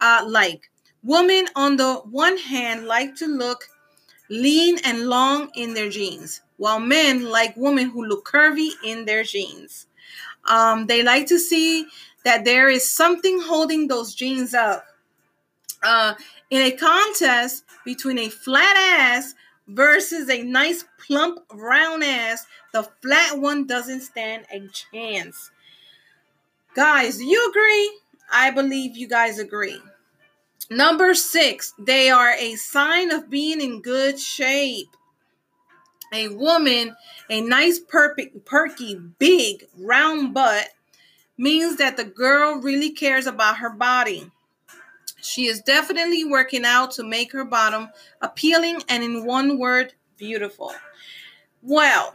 uh, 0.02 0.24
like. 0.28 0.70
Women, 1.04 1.48
on 1.56 1.78
the 1.78 1.96
one 2.12 2.38
hand, 2.38 2.86
like 2.86 3.16
to 3.18 3.28
look 3.28 3.70
lean 4.30 4.78
and 4.84 5.08
long 5.08 5.50
in 5.56 5.74
their 5.74 5.90
jeans, 5.90 6.42
while 6.58 6.80
men 6.80 7.24
like 7.26 7.56
women 7.56 7.90
who 7.90 8.04
look 8.06 8.28
curvy 8.28 8.72
in 8.84 9.06
their 9.06 9.24
jeans. 9.24 9.88
Um, 10.50 10.88
they 10.88 11.04
like 11.04 11.28
to 11.28 11.40
see 11.40 11.88
that 12.26 12.44
there 12.46 12.70
is 12.70 12.90
something 12.90 13.42
holding 13.42 13.88
those 13.88 14.14
jeans 14.14 14.54
up. 14.54 14.86
Uh, 15.84 16.16
in 16.50 16.62
a 16.62 16.72
contest 16.72 17.64
between 17.86 18.18
a 18.18 18.30
flat 18.30 18.76
ass 19.00 19.34
versus 19.68 20.30
a 20.30 20.44
nice 20.44 20.86
plump 21.06 21.40
round 21.54 22.04
ass, 22.04 22.46
the 22.74 22.84
flat 23.02 23.40
one 23.40 23.68
doesn't 23.68 24.02
stand 24.02 24.46
a 24.52 24.68
chance. 24.70 25.52
Guys, 26.76 27.18
do 27.18 27.26
you 27.26 27.50
agree? 27.50 28.00
I 28.32 28.52
believe 28.52 28.98
you 28.98 29.08
guys 29.08 29.40
agree. 29.40 29.80
Number 30.70 31.14
six, 31.14 31.74
they 31.80 32.10
are 32.10 32.34
a 32.34 32.56
sign 32.56 33.12
of 33.12 33.30
being 33.30 33.62
in 33.62 33.82
good 33.82 34.20
shape. 34.20 34.90
A 36.14 36.30
woman, 36.30 36.96
a 37.30 37.42
nice, 37.42 37.80
perky, 37.80 38.32
perky, 38.46 38.96
big, 38.96 39.66
round 39.78 40.34
butt 40.34 40.70
means 41.38 41.78
that 41.78 41.98
the 41.98 42.06
girl 42.06 42.62
really 42.62 42.92
cares 42.92 43.28
about 43.28 43.58
her 43.58 43.70
body. 43.70 44.30
She 45.22 45.48
is 45.48 45.62
definitely 45.62 46.24
working 46.24 46.66
out 46.66 46.92
to 46.92 47.04
make 47.04 47.32
her 47.34 47.46
bottom 47.46 47.90
appealing 48.22 48.82
and, 48.88 49.04
in 49.04 49.26
one 49.26 49.60
word, 49.60 49.94
beautiful. 50.18 50.74
Well, 51.62 52.14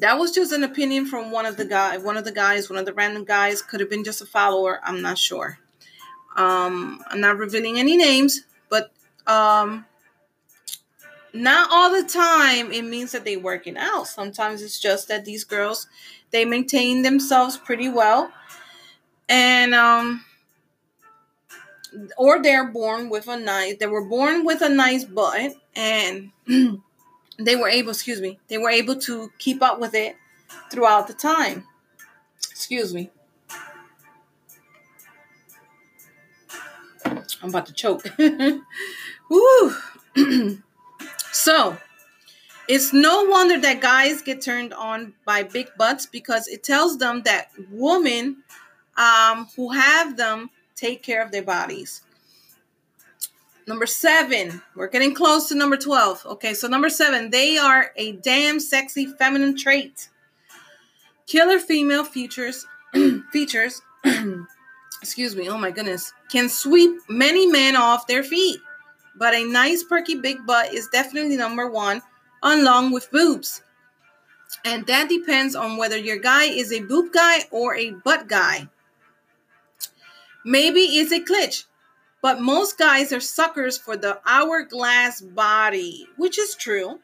that 0.00 0.18
was 0.18 0.32
just 0.32 0.52
an 0.52 0.64
opinion 0.64 1.06
from 1.06 1.30
one 1.30 1.46
of 1.46 1.56
the 1.56 1.64
guy, 1.64 1.96
one 1.98 2.16
of 2.16 2.24
the 2.24 2.32
guys, 2.32 2.68
one 2.68 2.78
of 2.78 2.86
the 2.86 2.92
random 2.92 3.24
guys. 3.24 3.62
Could 3.62 3.80
have 3.80 3.90
been 3.90 4.04
just 4.04 4.22
a 4.22 4.26
follower. 4.26 4.80
I'm 4.82 5.02
not 5.02 5.18
sure. 5.18 5.58
Um, 6.36 7.02
I'm 7.08 7.20
not 7.20 7.38
revealing 7.38 7.78
any 7.78 7.96
names, 7.96 8.44
but 8.68 8.92
um, 9.26 9.84
not 11.32 11.68
all 11.72 11.90
the 11.90 12.08
time 12.08 12.72
it 12.72 12.82
means 12.82 13.12
that 13.12 13.24
they're 13.24 13.38
working 13.38 13.76
out. 13.76 14.06
Sometimes 14.06 14.62
it's 14.62 14.80
just 14.80 15.08
that 15.08 15.24
these 15.24 15.44
girls 15.44 15.86
they 16.30 16.44
maintain 16.44 17.02
themselves 17.02 17.56
pretty 17.56 17.88
well. 17.88 18.32
And 19.28 19.74
um 19.74 20.24
or 22.16 22.42
they're 22.42 22.68
born 22.68 23.08
with 23.08 23.28
a 23.28 23.36
nice 23.36 23.76
they 23.78 23.86
were 23.86 24.04
born 24.04 24.44
with 24.44 24.62
a 24.62 24.68
nice 24.68 25.04
butt 25.04 25.52
and 25.74 26.30
they 27.38 27.56
were 27.56 27.68
able, 27.68 27.90
excuse 27.90 28.20
me, 28.20 28.38
they 28.48 28.58
were 28.58 28.70
able 28.70 28.96
to 28.96 29.30
keep 29.38 29.62
up 29.62 29.80
with 29.80 29.94
it 29.94 30.16
throughout 30.70 31.06
the 31.06 31.14
time. 31.14 31.64
Excuse 32.50 32.92
me. 32.92 33.10
I'm 37.42 37.50
about 37.50 37.66
to 37.66 37.72
choke. 37.72 38.04
Woo. 39.30 39.74
so, 41.32 41.76
it's 42.68 42.92
no 42.92 43.24
wonder 43.24 43.58
that 43.60 43.80
guys 43.80 44.22
get 44.22 44.42
turned 44.42 44.74
on 44.74 45.14
by 45.24 45.42
big 45.42 45.68
butts 45.78 46.06
because 46.06 46.48
it 46.48 46.62
tells 46.62 46.98
them 46.98 47.22
that 47.22 47.50
women 47.70 48.42
um, 48.96 49.48
who 49.56 49.70
have 49.70 50.16
them 50.16 50.50
take 50.74 51.02
care 51.02 51.22
of 51.22 51.30
their 51.30 51.42
bodies. 51.42 52.02
Number 53.68 53.84
seven, 53.84 54.62
we're 54.74 54.88
getting 54.88 55.14
close 55.14 55.50
to 55.50 55.54
number 55.54 55.76
12. 55.76 56.24
Okay, 56.24 56.54
so 56.54 56.68
number 56.68 56.88
seven, 56.88 57.28
they 57.28 57.58
are 57.58 57.92
a 57.96 58.12
damn 58.12 58.60
sexy 58.60 59.04
feminine 59.04 59.58
trait. 59.58 60.08
Killer 61.26 61.58
female 61.58 62.02
features, 62.02 62.66
features, 63.30 63.82
excuse 65.02 65.36
me, 65.36 65.50
oh 65.50 65.58
my 65.58 65.70
goodness, 65.70 66.14
can 66.30 66.48
sweep 66.48 66.98
many 67.10 67.46
men 67.46 67.76
off 67.76 68.06
their 68.06 68.22
feet. 68.22 68.58
But 69.18 69.34
a 69.34 69.44
nice 69.44 69.82
perky 69.82 70.14
big 70.14 70.46
butt 70.46 70.72
is 70.72 70.88
definitely 70.88 71.36
number 71.36 71.70
one 71.70 72.00
along 72.42 72.92
with 72.92 73.10
boobs. 73.10 73.60
And 74.64 74.86
that 74.86 75.10
depends 75.10 75.54
on 75.54 75.76
whether 75.76 75.98
your 75.98 76.16
guy 76.16 76.44
is 76.44 76.72
a 76.72 76.80
boob 76.80 77.12
guy 77.12 77.40
or 77.50 77.76
a 77.76 77.90
butt 77.90 78.28
guy. 78.28 78.70
Maybe 80.42 80.80
it's 80.80 81.12
a 81.12 81.20
glitch, 81.20 81.64
but 82.20 82.40
most 82.40 82.78
guys 82.78 83.12
are 83.12 83.20
suckers 83.20 83.78
for 83.78 83.96
the 83.96 84.20
hourglass 84.26 85.20
body, 85.20 86.06
which 86.16 86.38
is 86.38 86.54
true. 86.54 87.00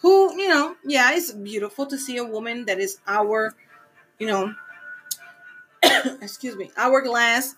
Who, 0.00 0.38
you 0.40 0.48
know, 0.48 0.76
yeah, 0.84 1.14
it's 1.14 1.32
beautiful 1.32 1.86
to 1.86 1.98
see 1.98 2.18
a 2.18 2.24
woman 2.24 2.66
that 2.66 2.78
is 2.78 2.98
our, 3.06 3.54
you 4.18 4.26
know, 4.26 4.54
excuse 6.20 6.54
me, 6.56 6.70
hourglass 6.76 7.54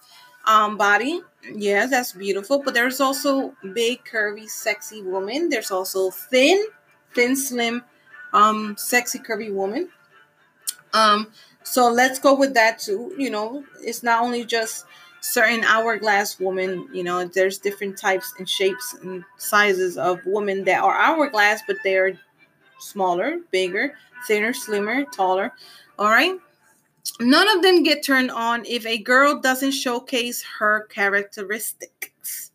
um, 0.46 0.76
body. 0.76 1.20
Yes, 1.52 1.90
that's 1.90 2.12
beautiful. 2.12 2.62
But 2.62 2.74
there's 2.74 3.00
also 3.00 3.54
big, 3.74 4.04
curvy, 4.04 4.48
sexy 4.48 5.02
woman. 5.02 5.48
There's 5.48 5.70
also 5.70 6.10
thin, 6.10 6.64
thin, 7.14 7.36
slim, 7.36 7.84
um, 8.32 8.76
sexy, 8.78 9.18
curvy 9.18 9.52
woman. 9.52 9.90
Um, 10.94 11.32
so 11.62 11.90
let's 11.90 12.18
go 12.18 12.34
with 12.34 12.54
that 12.54 12.78
too. 12.78 13.14
You 13.18 13.30
know, 13.30 13.64
it's 13.82 14.02
not 14.02 14.22
only 14.22 14.44
just 14.44 14.86
certain 15.20 15.64
hourglass 15.64 16.38
woman. 16.38 16.88
You 16.92 17.04
know, 17.04 17.24
there's 17.24 17.58
different 17.58 17.98
types 17.98 18.34
and 18.38 18.48
shapes 18.48 18.94
and 19.02 19.24
sizes 19.36 19.96
of 19.96 20.20
women 20.24 20.64
that 20.64 20.82
are 20.82 20.96
hourglass, 20.96 21.62
but 21.66 21.76
they're 21.84 22.18
smaller, 22.78 23.38
bigger, 23.50 23.94
thinner, 24.26 24.52
slimmer, 24.52 25.04
taller. 25.04 25.52
All 25.98 26.08
right. 26.08 26.36
None 27.20 27.56
of 27.56 27.62
them 27.62 27.82
get 27.82 28.04
turned 28.04 28.30
on 28.30 28.64
if 28.66 28.86
a 28.86 28.98
girl 28.98 29.40
doesn't 29.40 29.72
showcase 29.72 30.44
her 30.58 30.86
characteristics. 30.90 32.52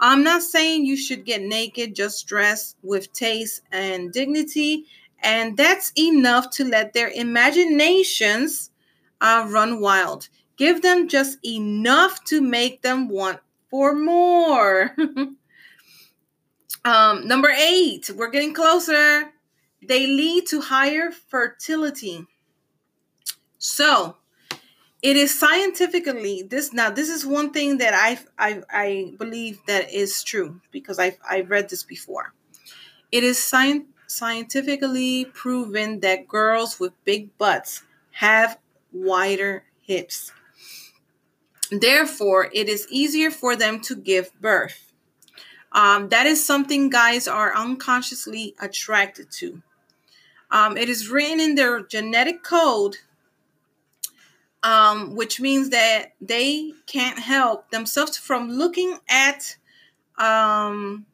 I'm 0.00 0.24
not 0.24 0.42
saying 0.42 0.84
you 0.84 0.96
should 0.96 1.24
get 1.24 1.42
naked, 1.42 1.94
just 1.94 2.26
dress 2.26 2.74
with 2.82 3.12
taste 3.12 3.62
and 3.70 4.12
dignity, 4.12 4.86
and 5.22 5.56
that's 5.56 5.92
enough 5.96 6.50
to 6.50 6.64
let 6.64 6.92
their 6.92 7.10
imaginations 7.10 8.70
uh, 9.20 9.46
run 9.48 9.80
wild. 9.80 10.28
Give 10.62 10.80
them 10.80 11.08
just 11.08 11.38
enough 11.44 12.22
to 12.26 12.40
make 12.40 12.82
them 12.82 13.08
want 13.08 13.40
for 13.68 13.96
more. 13.96 14.94
um, 16.84 17.26
number 17.26 17.48
eight, 17.48 18.08
we're 18.14 18.30
getting 18.30 18.54
closer. 18.54 19.32
They 19.82 20.06
lead 20.06 20.46
to 20.46 20.60
higher 20.60 21.10
fertility. 21.10 22.28
So 23.58 24.18
it 25.02 25.16
is 25.16 25.36
scientifically 25.36 26.44
this 26.48 26.72
now 26.72 26.90
this 26.90 27.08
is 27.08 27.26
one 27.26 27.50
thing 27.52 27.78
that 27.78 27.92
I 27.92 28.20
I 28.38 28.62
I 28.70 29.14
believe 29.18 29.58
that 29.66 29.92
is 29.92 30.22
true 30.22 30.60
because 30.70 31.00
I've 31.00 31.18
I've 31.28 31.50
read 31.50 31.70
this 31.70 31.82
before. 31.82 32.34
It 33.10 33.24
is 33.24 33.36
science 33.36 33.86
scientifically 34.06 35.24
proven 35.24 35.98
that 36.06 36.28
girls 36.28 36.78
with 36.78 36.92
big 37.04 37.36
butts 37.36 37.82
have 38.12 38.60
wider 38.92 39.64
hips. 39.80 40.30
Therefore, 41.80 42.50
it 42.52 42.68
is 42.68 42.86
easier 42.90 43.30
for 43.30 43.56
them 43.56 43.80
to 43.80 43.96
give 43.96 44.38
birth. 44.40 44.92
Um, 45.72 46.10
that 46.10 46.26
is 46.26 46.44
something 46.44 46.90
guys 46.90 47.26
are 47.26 47.56
unconsciously 47.56 48.54
attracted 48.60 49.30
to. 49.38 49.62
Um, 50.50 50.76
it 50.76 50.88
is 50.90 51.08
written 51.08 51.40
in 51.40 51.54
their 51.54 51.82
genetic 51.82 52.42
code 52.42 52.98
um, 54.62 55.14
which 55.16 55.40
means 55.40 55.70
that 55.70 56.12
they 56.20 56.72
can't 56.86 57.18
help 57.18 57.70
themselves 57.70 58.16
from 58.16 58.48
looking 58.50 58.98
at 59.08 59.56
um, 60.18 61.06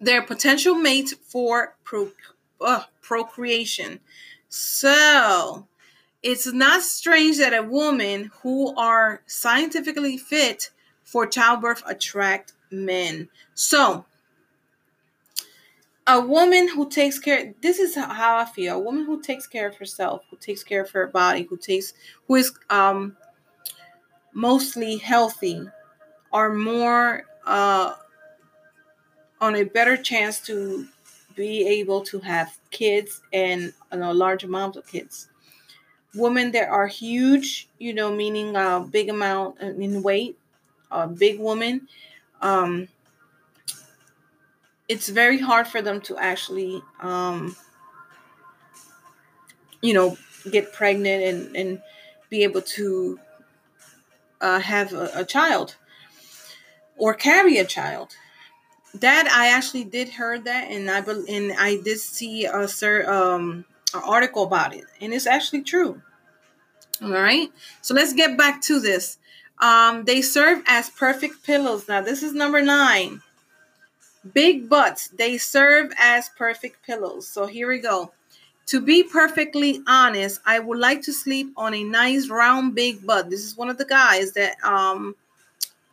their 0.00 0.22
potential 0.22 0.74
mate 0.74 1.14
for 1.22 1.76
pro- 1.84 2.12
uh, 2.60 2.84
procreation. 3.00 4.00
So 4.48 5.66
it's 6.24 6.50
not 6.50 6.82
strange 6.82 7.36
that 7.36 7.52
a 7.52 7.62
woman 7.62 8.30
who 8.42 8.74
are 8.76 9.20
scientifically 9.26 10.16
fit 10.16 10.70
for 11.04 11.26
childbirth 11.26 11.82
attract 11.86 12.54
men. 12.70 13.28
So 13.54 14.06
a 16.06 16.20
woman 16.20 16.68
who 16.68 16.88
takes 16.88 17.18
care 17.18 17.54
this 17.62 17.78
is 17.78 17.94
how 17.94 18.36
i 18.36 18.44
feel 18.44 18.76
a 18.76 18.78
woman 18.78 19.06
who 19.06 19.22
takes 19.22 19.46
care 19.46 19.66
of 19.66 19.74
herself 19.76 20.22
who 20.30 20.36
takes 20.36 20.62
care 20.62 20.82
of 20.82 20.90
her 20.90 21.06
body 21.06 21.46
who 21.48 21.56
takes 21.56 21.94
who 22.28 22.34
is 22.34 22.52
um 22.68 23.16
mostly 24.34 24.98
healthy 24.98 25.62
are 26.30 26.52
more 26.52 27.24
uh 27.46 27.94
on 29.40 29.56
a 29.56 29.64
better 29.64 29.96
chance 29.96 30.40
to 30.40 30.86
be 31.34 31.66
able 31.66 32.02
to 32.02 32.20
have 32.20 32.58
kids 32.70 33.22
and 33.32 33.72
know, 33.90 34.12
large 34.12 34.44
amounts 34.44 34.76
of 34.76 34.86
kids 34.86 35.28
women 36.14 36.52
that 36.52 36.68
are 36.68 36.86
huge 36.86 37.68
you 37.78 37.92
know 37.92 38.14
meaning 38.14 38.56
a 38.56 38.86
big 38.90 39.08
amount 39.08 39.58
in 39.60 40.02
weight 40.02 40.38
a 40.90 41.06
big 41.06 41.38
woman 41.38 41.88
um 42.40 42.88
it's 44.88 45.08
very 45.08 45.38
hard 45.38 45.66
for 45.66 45.82
them 45.82 46.00
to 46.02 46.16
actually 46.18 46.82
um, 47.00 47.56
you 49.80 49.94
know 49.94 50.16
get 50.50 50.72
pregnant 50.72 51.22
and 51.22 51.56
and 51.56 51.82
be 52.30 52.42
able 52.42 52.62
to 52.62 53.18
uh, 54.40 54.58
have 54.58 54.92
a, 54.92 55.10
a, 55.14 55.24
child 55.24 55.76
or 56.98 57.14
carry 57.14 57.58
a 57.58 57.64
child. 57.64 58.16
That 58.94 59.26
i 59.34 59.48
actually 59.48 59.84
did 59.84 60.08
heard 60.10 60.44
that 60.44 60.70
and 60.70 60.88
i 60.88 60.98
and 60.98 61.52
i 61.58 61.80
did 61.82 61.98
see 61.98 62.44
a 62.44 62.68
sir 62.68 63.10
um 63.10 63.64
an 63.94 64.02
article 64.04 64.44
about 64.44 64.74
it 64.74 64.84
and 65.00 65.12
it's 65.12 65.26
actually 65.26 65.62
true 65.62 66.00
all 67.02 67.10
right 67.10 67.50
so 67.80 67.94
let's 67.94 68.12
get 68.12 68.36
back 68.36 68.60
to 68.60 68.80
this 68.80 69.18
um 69.60 70.04
they 70.04 70.20
serve 70.20 70.62
as 70.66 70.90
perfect 70.90 71.42
pillows 71.44 71.88
now 71.88 72.00
this 72.00 72.22
is 72.22 72.34
number 72.34 72.62
nine 72.62 73.20
Big 74.32 74.70
butts, 74.70 75.08
they 75.08 75.36
serve 75.36 75.92
as 75.98 76.30
perfect 76.30 76.84
pillows. 76.86 77.28
So 77.28 77.44
here 77.46 77.68
we 77.68 77.78
go. 77.78 78.12
To 78.66 78.80
be 78.80 79.02
perfectly 79.02 79.82
honest, 79.86 80.40
I 80.46 80.60
would 80.60 80.78
like 80.78 81.02
to 81.02 81.12
sleep 81.12 81.52
on 81.58 81.74
a 81.74 81.84
nice 81.84 82.30
round 82.30 82.74
big 82.74 83.06
butt. 83.06 83.28
This 83.28 83.44
is 83.44 83.54
one 83.54 83.68
of 83.68 83.76
the 83.76 83.84
guys 83.84 84.32
that 84.32 84.56
um 84.64 85.14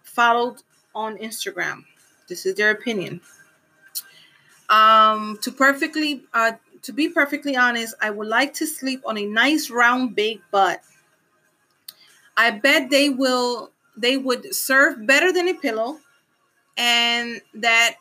followed 0.03 0.61
on 0.95 1.17
Instagram. 1.17 1.83
This 2.29 2.45
is 2.45 2.55
their 2.55 2.71
opinion. 2.71 3.19
Um 4.69 5.37
to 5.41 5.51
perfectly 5.51 6.23
uh 6.33 6.53
to 6.83 6.93
be 6.93 7.09
perfectly 7.09 7.55
honest, 7.55 7.95
I 8.01 8.09
would 8.09 8.27
like 8.27 8.53
to 8.55 8.65
sleep 8.65 9.01
on 9.05 9.17
a 9.17 9.25
nice 9.25 9.69
round 9.69 10.15
big 10.15 10.41
butt. 10.51 10.81
I 12.37 12.51
bet 12.51 12.89
they 12.89 13.09
will 13.09 13.71
they 13.97 14.17
would 14.17 14.55
serve 14.55 15.05
better 15.05 15.33
than 15.33 15.49
a 15.49 15.53
pillow 15.53 15.99
and 16.77 17.41
that 17.53 17.95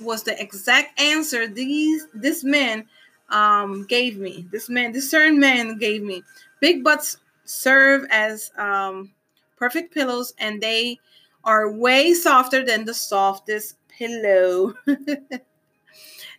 was 0.00 0.24
the 0.24 0.40
exact 0.40 1.00
answer 1.00 1.46
these 1.46 2.06
this 2.12 2.44
man 2.44 2.86
um, 3.30 3.86
gave 3.86 4.18
me. 4.18 4.46
This 4.50 4.68
man, 4.68 4.92
this 4.92 5.10
certain 5.10 5.40
man 5.40 5.78
gave 5.78 6.02
me. 6.02 6.22
Big 6.60 6.84
butts 6.84 7.18
serve 7.44 8.06
as 8.10 8.50
um, 8.56 9.12
perfect 9.56 9.92
pillows, 9.92 10.34
and 10.38 10.60
they 10.60 10.98
are 11.44 11.70
way 11.70 12.14
softer 12.14 12.64
than 12.64 12.84
the 12.84 12.94
softest 12.94 13.76
pillow. 13.88 14.74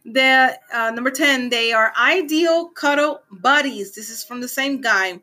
the 0.07 0.57
uh, 0.73 0.91
number 0.91 1.11
10 1.11 1.49
they 1.49 1.71
are 1.73 1.93
ideal 1.99 2.69
cuddle 2.69 3.21
buddies 3.29 3.93
this 3.93 4.09
is 4.09 4.23
from 4.23 4.41
the 4.41 4.47
same 4.47 4.79
guy 4.79 5.19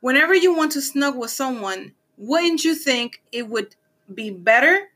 whenever 0.00 0.34
you 0.34 0.54
want 0.54 0.70
to 0.72 0.80
snuggle 0.80 1.20
with 1.20 1.30
someone 1.30 1.92
wouldn't 2.18 2.62
you 2.62 2.74
think 2.74 3.22
it 3.32 3.48
would 3.48 3.74
be 4.14 4.30
better 4.30 4.90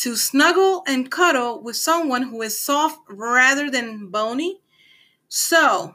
to 0.00 0.16
snuggle 0.16 0.82
and 0.86 1.10
cuddle 1.10 1.60
with 1.60 1.76
someone 1.76 2.22
who 2.22 2.40
is 2.40 2.58
soft 2.58 2.98
rather 3.10 3.70
than 3.70 4.06
bony. 4.06 4.58
So 5.28 5.94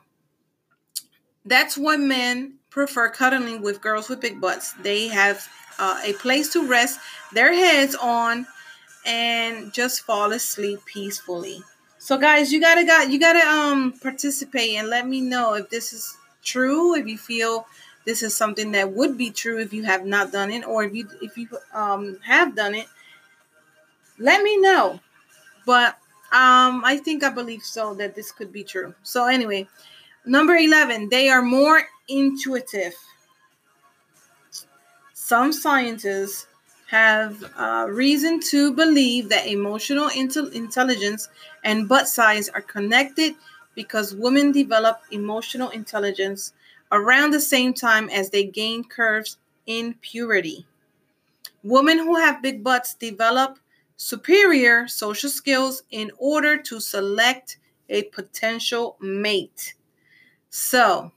that's 1.44 1.76
why 1.76 1.98
men 1.98 2.60
prefer 2.70 3.10
cuddling 3.10 3.64
with 3.64 3.82
girls 3.82 4.08
with 4.08 4.22
big 4.22 4.40
butts. 4.40 4.74
They 4.74 5.08
have 5.08 5.48
uh, 5.80 6.00
a 6.06 6.14
place 6.14 6.54
to 6.54 6.68
rest 6.68 7.00
their 7.34 7.52
heads 7.52 7.96
on 7.96 8.46
and 9.08 9.74
just 9.74 10.02
fall 10.02 10.32
asleep 10.34 10.82
peacefully. 10.86 11.64
So 12.06 12.20
guys, 12.20 12.54
you 12.54 12.62
gotta 12.62 12.86
got 12.86 13.10
you 13.10 13.20
gotta 13.20 13.40
um 13.40 13.92
participate 13.92 14.76
and 14.76 14.90
let 14.90 15.08
me 15.08 15.22
know 15.22 15.56
if 15.56 15.72
this 15.72 15.92
is 15.92 16.16
true. 16.44 16.94
If 16.94 17.08
you 17.08 17.18
feel 17.18 17.66
this 18.06 18.22
is 18.22 18.36
something 18.36 18.74
that 18.74 18.94
would 18.94 19.18
be 19.18 19.32
true 19.32 19.58
if 19.58 19.74
you 19.74 19.82
have 19.86 20.06
not 20.06 20.32
done 20.32 20.52
it, 20.52 20.68
or 20.68 20.84
if 20.84 20.94
you 20.94 21.10
if 21.24 21.36
you 21.36 21.48
um 21.74 22.20
have 22.22 22.56
done 22.56 22.76
it, 22.76 22.86
let 24.20 24.44
me 24.44 24.56
know. 24.62 25.00
But 25.66 25.98
um, 26.32 26.86
I 26.86 27.02
think 27.04 27.24
I 27.24 27.32
believe 27.32 27.64
so 27.64 27.96
that 27.96 28.14
this 28.14 28.32
could 28.32 28.54
be 28.54 28.64
true. 28.64 28.94
So 29.02 29.26
anyway, 29.26 29.68
number 30.28 30.54
11, 30.56 31.10
they 31.10 31.30
are 31.30 31.42
more 31.42 31.82
intuitive. 32.08 32.94
Some 35.14 35.52
scientists 35.52 36.46
have 36.88 37.44
uh, 37.58 37.88
reason 37.90 38.40
to 38.40 38.74
believe 38.74 39.30
that 39.30 39.48
emotional 39.48 40.10
intel- 40.10 40.52
intelligence 40.54 41.30
and 41.64 41.90
butt 41.90 42.08
size 42.08 42.48
are 42.50 42.62
connected 42.62 43.34
because 43.74 44.14
women 44.14 44.52
develop 44.52 45.02
emotional 45.12 45.70
intelligence 45.70 46.54
around 46.92 47.32
the 47.32 47.40
same 47.40 47.74
time 47.74 48.10
as 48.10 48.30
they 48.30 48.44
gain 48.44 48.84
curves 48.84 49.38
in 49.66 49.96
puberty. 50.02 50.66
Women 51.64 51.98
who 51.98 52.16
have 52.16 52.42
big 52.42 52.64
butts 52.64 52.94
develop 52.94 53.58
superior 53.98 54.88
social 54.88 55.30
skills 55.30 55.84
in 55.90 56.12
order 56.18 56.58
to 56.58 56.80
select 56.80 57.58
a 57.90 58.04
potential 58.04 58.96
mate. 59.00 59.74
So, 60.50 61.12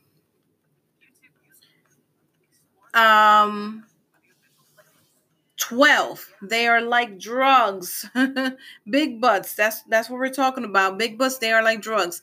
um, 2.94 3.84
12 5.58 6.34
they 6.42 6.66
are 6.66 6.80
like 6.80 7.18
drugs. 7.18 8.08
Big 8.90 9.20
butts 9.20 9.54
that's 9.54 9.82
that's 9.82 10.08
what 10.08 10.18
we're 10.18 10.30
talking 10.30 10.64
about. 10.64 10.98
Big 10.98 11.18
butts 11.18 11.38
they 11.38 11.52
are 11.52 11.62
like 11.62 11.82
drugs. 11.82 12.22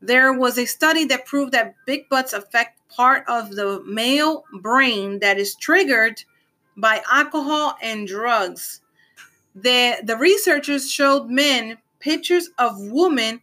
There 0.00 0.32
was 0.32 0.58
a 0.58 0.66
study 0.66 1.04
that 1.06 1.26
proved 1.26 1.52
that 1.52 1.76
big 1.86 2.08
butts 2.08 2.32
affect 2.32 2.80
part 2.88 3.24
of 3.28 3.54
the 3.54 3.82
male 3.86 4.44
brain 4.60 5.20
that 5.20 5.38
is 5.38 5.54
triggered 5.54 6.24
by 6.76 7.02
alcohol 7.10 7.76
and 7.80 8.08
drugs. 8.08 8.80
The 9.54 9.98
the 10.02 10.16
researchers 10.16 10.90
showed 10.90 11.28
men 11.28 11.78
pictures 12.00 12.50
of 12.58 12.74
women 12.78 13.40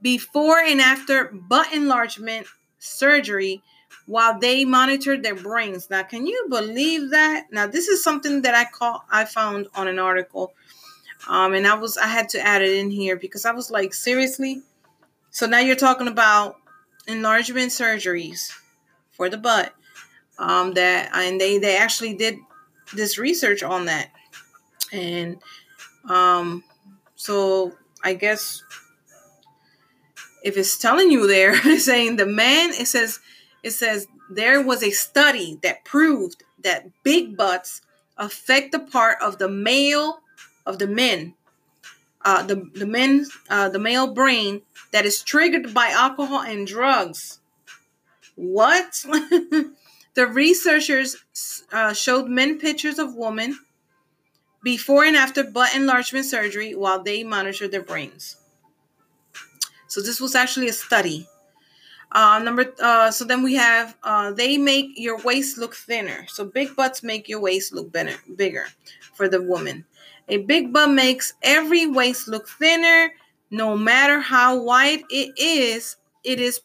before 0.00 0.58
and 0.58 0.80
after 0.80 1.26
butt 1.26 1.72
enlargement 1.72 2.46
surgery 2.78 3.62
while 4.10 4.40
they 4.40 4.64
monitored 4.64 5.22
their 5.22 5.36
brains. 5.36 5.88
Now, 5.88 6.02
can 6.02 6.26
you 6.26 6.46
believe 6.50 7.10
that? 7.10 7.46
Now, 7.52 7.68
this 7.68 7.86
is 7.86 8.02
something 8.02 8.42
that 8.42 8.56
I 8.56 8.64
call 8.64 9.04
I 9.08 9.24
found 9.24 9.68
on 9.76 9.86
an 9.86 10.00
article. 10.00 10.52
Um, 11.28 11.54
and 11.54 11.64
I 11.64 11.74
was 11.74 11.96
I 11.96 12.08
had 12.08 12.28
to 12.30 12.40
add 12.44 12.60
it 12.60 12.76
in 12.76 12.90
here 12.90 13.14
because 13.14 13.44
I 13.44 13.52
was 13.52 13.70
like, 13.70 13.94
seriously? 13.94 14.62
So 15.30 15.46
now 15.46 15.60
you're 15.60 15.76
talking 15.76 16.08
about 16.08 16.56
enlargement 17.06 17.70
surgeries 17.70 18.52
for 19.12 19.28
the 19.28 19.38
butt. 19.38 19.72
Um, 20.40 20.72
that 20.74 21.10
and 21.14 21.40
they 21.40 21.58
they 21.58 21.76
actually 21.76 22.14
did 22.14 22.36
this 22.92 23.16
research 23.16 23.62
on 23.62 23.84
that. 23.84 24.10
And 24.92 25.38
um 26.08 26.64
so 27.14 27.74
I 28.02 28.14
guess 28.14 28.64
if 30.42 30.56
it's 30.56 30.78
telling 30.78 31.12
you 31.12 31.28
there, 31.28 31.54
saying 31.78 32.16
the 32.16 32.26
man, 32.26 32.70
it 32.70 32.88
says 32.88 33.20
it 33.62 33.70
says 33.70 34.06
there 34.30 34.62
was 34.62 34.82
a 34.82 34.90
study 34.90 35.58
that 35.62 35.84
proved 35.84 36.44
that 36.62 36.90
big 37.02 37.36
butts 37.36 37.82
affect 38.16 38.72
the 38.72 38.78
part 38.78 39.16
of 39.22 39.38
the 39.38 39.48
male 39.48 40.20
of 40.66 40.78
the 40.78 40.86
men 40.86 41.34
uh, 42.22 42.42
the 42.42 42.70
the 42.74 42.86
men 42.86 43.26
uh, 43.48 43.68
the 43.68 43.78
male 43.78 44.12
brain 44.12 44.62
that 44.92 45.06
is 45.06 45.22
triggered 45.22 45.72
by 45.72 45.88
alcohol 45.88 46.40
and 46.40 46.66
drugs. 46.66 47.40
What? 48.36 49.04
The 50.14 50.26
researchers 50.26 51.16
uh, 51.72 51.92
showed 51.92 52.28
men 52.28 52.58
pictures 52.58 52.98
of 52.98 53.14
women 53.14 53.60
before 54.60 55.04
and 55.04 55.14
after 55.14 55.44
butt 55.44 55.72
enlargement 55.74 56.26
surgery 56.26 56.74
while 56.74 57.00
they 57.00 57.22
monitored 57.22 57.70
their 57.70 57.84
brains. 57.84 58.36
So 59.86 60.02
this 60.02 60.20
was 60.20 60.34
actually 60.34 60.68
a 60.68 60.72
study 60.72 61.28
uh, 62.12 62.40
number 62.42 62.74
uh, 62.82 63.10
so 63.10 63.24
then 63.24 63.42
we 63.42 63.54
have 63.54 63.96
uh, 64.02 64.32
they 64.32 64.58
make 64.58 64.90
your 64.96 65.18
waist 65.18 65.58
look 65.58 65.74
thinner. 65.74 66.26
So 66.28 66.44
big 66.44 66.74
butts 66.74 67.02
make 67.02 67.28
your 67.28 67.40
waist 67.40 67.72
look 67.72 67.92
better, 67.92 68.14
bigger 68.34 68.66
for 69.14 69.28
the 69.28 69.40
woman. 69.42 69.84
A 70.28 70.38
big 70.38 70.72
butt 70.72 70.90
makes 70.90 71.34
every 71.42 71.86
waist 71.86 72.28
look 72.28 72.48
thinner, 72.48 73.12
no 73.50 73.76
matter 73.76 74.20
how 74.20 74.62
wide 74.62 75.02
it 75.10 75.38
is. 75.38 75.96
It 76.22 76.40
is 76.40 76.60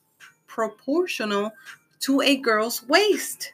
proportional 0.48 1.52
to 2.02 2.22
a 2.22 2.38
girl's 2.38 2.84
waist. 2.88 3.52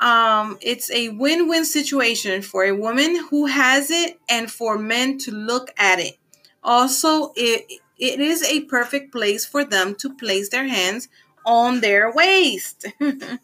Um, 0.00 0.58
it's 0.60 0.90
a 0.90 1.10
win-win 1.10 1.64
situation 1.64 2.42
for 2.42 2.64
a 2.64 2.74
woman 2.74 3.16
who 3.30 3.46
has 3.46 3.90
it 3.90 4.18
and 4.28 4.50
for 4.50 4.76
men 4.78 5.18
to 5.18 5.30
look 5.30 5.72
at 5.78 6.00
it. 6.00 6.18
Also, 6.62 7.32
it 7.36 7.80
it 7.98 8.20
is 8.20 8.42
a 8.42 8.62
perfect 8.62 9.12
place 9.12 9.44
for 9.44 9.64
them 9.64 9.94
to 9.96 10.14
place 10.14 10.48
their 10.48 10.66
hands 10.66 11.08
on 11.46 11.80
their 11.80 12.12
waist. 12.12 12.86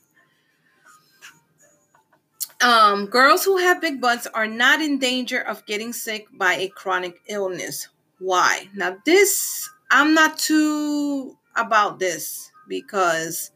um, 2.61 3.07
girls 3.07 3.45
who 3.45 3.59
have 3.59 3.81
big 3.81 4.01
butts 4.01 4.27
are 4.29 4.47
not 4.47 4.81
in 4.81 4.99
danger 4.99 5.41
of 5.41 5.65
getting 5.67 5.93
sick 5.93 6.27
by 6.33 6.55
a 6.55 6.69
chronic 6.69 7.21
illness. 7.29 7.89
Why? 8.19 8.69
Now, 8.75 8.97
this, 9.05 9.69
I'm 9.91 10.15
not 10.15 10.39
too 10.39 11.37
about 11.57 11.99
this 11.99 12.51
because 12.69 13.51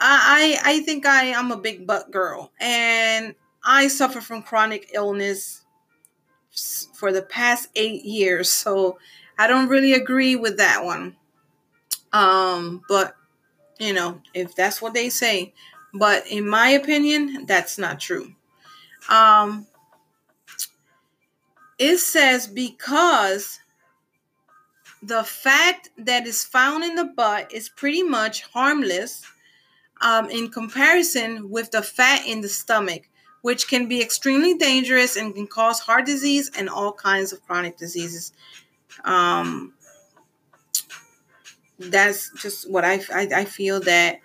I, 0.00 0.58
I, 0.64 0.74
I 0.74 0.80
think 0.80 1.06
I 1.06 1.24
am 1.24 1.52
a 1.52 1.56
big 1.56 1.86
butt 1.86 2.10
girl 2.10 2.52
and 2.60 3.34
I 3.64 3.88
suffer 3.88 4.20
from 4.20 4.42
chronic 4.42 4.90
illness 4.94 5.64
for 6.94 7.12
the 7.12 7.22
past 7.22 7.68
eight 7.76 8.04
years. 8.04 8.50
So 8.50 8.98
I 9.40 9.46
don't 9.46 9.68
really 9.68 9.94
agree 9.94 10.36
with 10.36 10.58
that 10.58 10.84
one. 10.84 11.16
Um, 12.12 12.82
but 12.90 13.16
you 13.78 13.94
know, 13.94 14.20
if 14.34 14.54
that's 14.54 14.82
what 14.82 14.92
they 14.92 15.08
say, 15.08 15.54
but 15.94 16.26
in 16.26 16.46
my 16.46 16.68
opinion, 16.68 17.46
that's 17.46 17.78
not 17.78 17.98
true. 17.98 18.34
Um, 19.08 19.66
it 21.78 21.96
says 21.96 22.48
because 22.48 23.60
the 25.02 25.24
fat 25.24 25.88
that 25.96 26.26
is 26.26 26.44
found 26.44 26.84
in 26.84 26.94
the 26.94 27.06
butt 27.06 27.50
is 27.50 27.70
pretty 27.70 28.02
much 28.02 28.42
harmless 28.42 29.22
um, 30.02 30.28
in 30.28 30.50
comparison 30.50 31.48
with 31.48 31.70
the 31.70 31.80
fat 31.80 32.26
in 32.26 32.42
the 32.42 32.48
stomach, 32.50 33.08
which 33.40 33.68
can 33.68 33.88
be 33.88 34.02
extremely 34.02 34.52
dangerous 34.52 35.16
and 35.16 35.34
can 35.34 35.46
cause 35.46 35.80
heart 35.80 36.04
disease 36.04 36.50
and 36.58 36.68
all 36.68 36.92
kinds 36.92 37.32
of 37.32 37.42
chronic 37.46 37.78
diseases. 37.78 38.34
Um, 39.04 39.74
that's 41.78 42.30
just 42.40 42.70
what 42.70 42.84
I, 42.84 43.00
I, 43.12 43.28
I 43.34 43.44
feel 43.44 43.80
that 43.80 44.20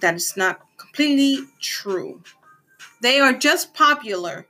that 0.00 0.14
is 0.14 0.36
not 0.36 0.60
completely 0.76 1.46
true. 1.60 2.22
They 3.02 3.20
are 3.20 3.32
just 3.32 3.74
popular. 3.74 4.46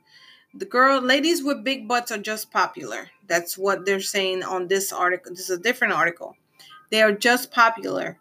The 0.54 0.64
girl, 0.64 1.00
ladies 1.00 1.42
with 1.42 1.64
big 1.64 1.86
butts 1.88 2.10
are 2.10 2.18
just 2.18 2.50
popular. 2.50 3.10
That's 3.26 3.56
what 3.56 3.86
they're 3.86 4.00
saying 4.00 4.42
on 4.42 4.68
this 4.68 4.92
article. 4.92 5.32
This 5.32 5.48
is 5.50 5.58
a 5.58 5.62
different 5.62 5.94
article. 5.94 6.36
They 6.90 7.02
are 7.02 7.12
just 7.12 7.52
popular. 7.52 8.18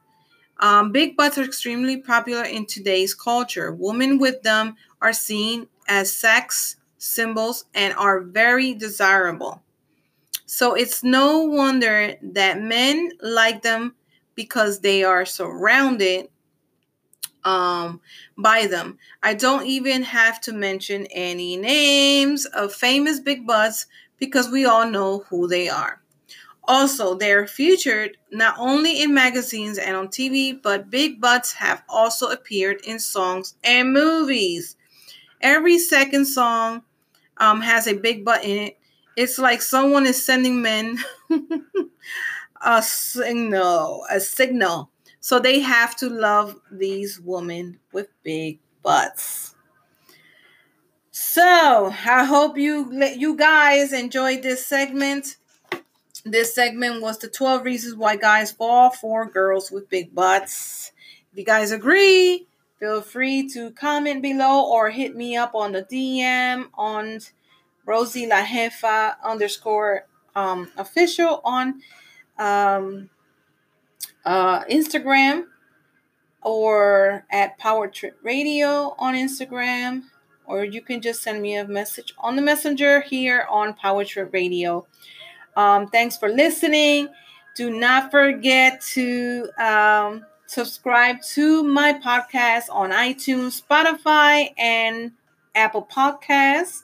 Um, 0.59 0.91
big 0.91 1.17
butts 1.17 1.37
are 1.37 1.43
extremely 1.43 1.97
popular 1.97 2.43
in 2.43 2.65
today's 2.65 3.13
culture. 3.13 3.71
Women 3.71 4.19
with 4.19 4.43
them 4.43 4.75
are 5.01 5.13
seen 5.13 5.67
as 5.87 6.13
sex 6.13 6.75
symbols 6.97 7.65
and 7.73 7.93
are 7.95 8.19
very 8.19 8.73
desirable. 8.73 9.63
So 10.49 10.73
it's 10.73 11.03
no 11.03 11.41
wonder 11.41 12.15
that 12.23 12.59
men 12.59 13.11
like 13.21 13.61
them 13.61 13.93
because 14.33 14.79
they 14.79 15.03
are 15.03 15.23
surrounded 15.23 16.29
um, 17.43 18.01
by 18.35 18.65
them. 18.65 18.97
I 19.21 19.35
don't 19.35 19.67
even 19.67 20.01
have 20.01 20.41
to 20.41 20.53
mention 20.53 21.05
any 21.11 21.55
names 21.55 22.45
of 22.47 22.73
famous 22.73 23.19
big 23.19 23.45
butts 23.45 23.85
because 24.17 24.49
we 24.49 24.65
all 24.65 24.89
know 24.89 25.19
who 25.29 25.47
they 25.47 25.69
are. 25.69 26.01
Also, 26.65 27.15
they're 27.15 27.47
featured 27.47 28.17
not 28.31 28.55
only 28.57 29.01
in 29.03 29.13
magazines 29.13 29.77
and 29.77 29.95
on 29.95 30.09
TV, 30.09 30.53
but 30.53 30.89
big 30.89 31.21
butts 31.21 31.53
have 31.53 31.83
also 31.89 32.29
appeared 32.29 32.81
in 32.85 32.99
songs 32.99 33.55
and 33.63 33.93
movies. 33.93 34.77
Every 35.41 35.79
second 35.79 36.25
song 36.25 36.83
um, 37.37 37.61
has 37.61 37.87
a 37.87 37.93
big 37.95 38.25
butt 38.25 38.45
in 38.45 38.57
it, 38.59 38.78
it's 39.15 39.37
like 39.37 39.61
someone 39.61 40.05
is 40.05 40.23
sending 40.23 40.61
men 40.61 40.97
a 42.61 42.81
signal, 42.81 44.05
a 44.09 44.19
signal. 44.19 44.89
So 45.19 45.39
they 45.39 45.59
have 45.59 45.95
to 45.97 46.09
love 46.09 46.59
these 46.71 47.19
women 47.19 47.79
with 47.91 48.07
big 48.23 48.59
butts. 48.81 49.55
So 51.11 51.93
I 52.05 52.23
hope 52.23 52.57
you 52.57 52.91
you 53.17 53.35
guys 53.35 53.91
enjoyed 53.91 54.41
this 54.41 54.65
segment. 54.65 55.35
This 56.25 56.55
segment 56.55 57.01
was 57.01 57.17
the 57.19 57.29
12 57.29 57.65
reasons 57.65 57.95
why 57.95 58.15
guys 58.15 58.51
fall 58.51 58.89
for 58.89 59.25
girls 59.25 59.71
with 59.71 59.89
big 59.89 60.15
butts. 60.15 60.91
If 61.31 61.37
you 61.37 61.45
guys 61.45 61.71
agree, 61.71 62.47
feel 62.79 63.01
free 63.01 63.49
to 63.49 63.71
comment 63.71 64.21
below 64.21 64.69
or 64.69 64.89
hit 64.89 65.15
me 65.15 65.35
up 65.35 65.55
on 65.55 65.73
the 65.73 65.83
DM 65.83 66.69
on 66.73 67.19
Rosie 67.89 68.27
La 68.27 68.43
Jefa 68.43 69.15
underscore 69.23 70.05
um, 70.35 70.69
official 70.77 71.41
on 71.43 71.81
um, 72.37 73.09
uh, 74.23 74.63
Instagram 74.65 75.45
or 76.43 77.25
at 77.31 77.57
Power 77.57 77.87
Trip 77.87 78.15
Radio 78.21 78.95
on 78.99 79.15
Instagram, 79.15 80.03
or 80.45 80.63
you 80.63 80.81
can 80.83 81.01
just 81.01 81.23
send 81.23 81.41
me 81.41 81.57
a 81.57 81.67
message 81.67 82.13
on 82.19 82.35
the 82.35 82.43
messenger 82.43 83.01
here 83.01 83.47
on 83.49 83.73
Power 83.73 84.05
Trip 84.05 84.31
Radio. 84.31 84.85
Um, 85.57 85.87
thanks 85.87 86.15
for 86.15 86.29
listening. 86.29 87.09
Do 87.55 87.71
not 87.71 88.11
forget 88.11 88.81
to 88.93 89.49
um, 89.57 90.27
subscribe 90.45 91.23
to 91.33 91.63
my 91.63 91.93
podcast 91.93 92.65
on 92.71 92.91
iTunes, 92.91 93.59
Spotify, 93.59 94.53
and 94.59 95.13
Apple 95.55 95.87
Podcasts. 95.91 96.83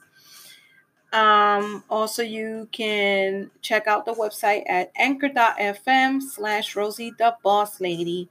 Um, 1.12 1.84
also, 1.88 2.22
you 2.22 2.68
can 2.72 3.50
check 3.62 3.86
out 3.86 4.04
the 4.04 4.12
website 4.12 4.64
at 4.68 4.92
anchor.fm 4.96 6.20
slash 6.22 6.76
Rosie 6.76 7.12
the 7.18 7.36
Boss 7.42 7.80
Lady. 7.80 8.28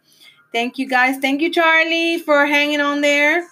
Thank 0.51 0.77
you 0.77 0.87
guys. 0.87 1.17
Thank 1.17 1.41
you, 1.41 1.51
Charlie, 1.51 2.19
for 2.19 2.45
hanging 2.45 2.81
on 2.81 3.01
there. 3.01 3.47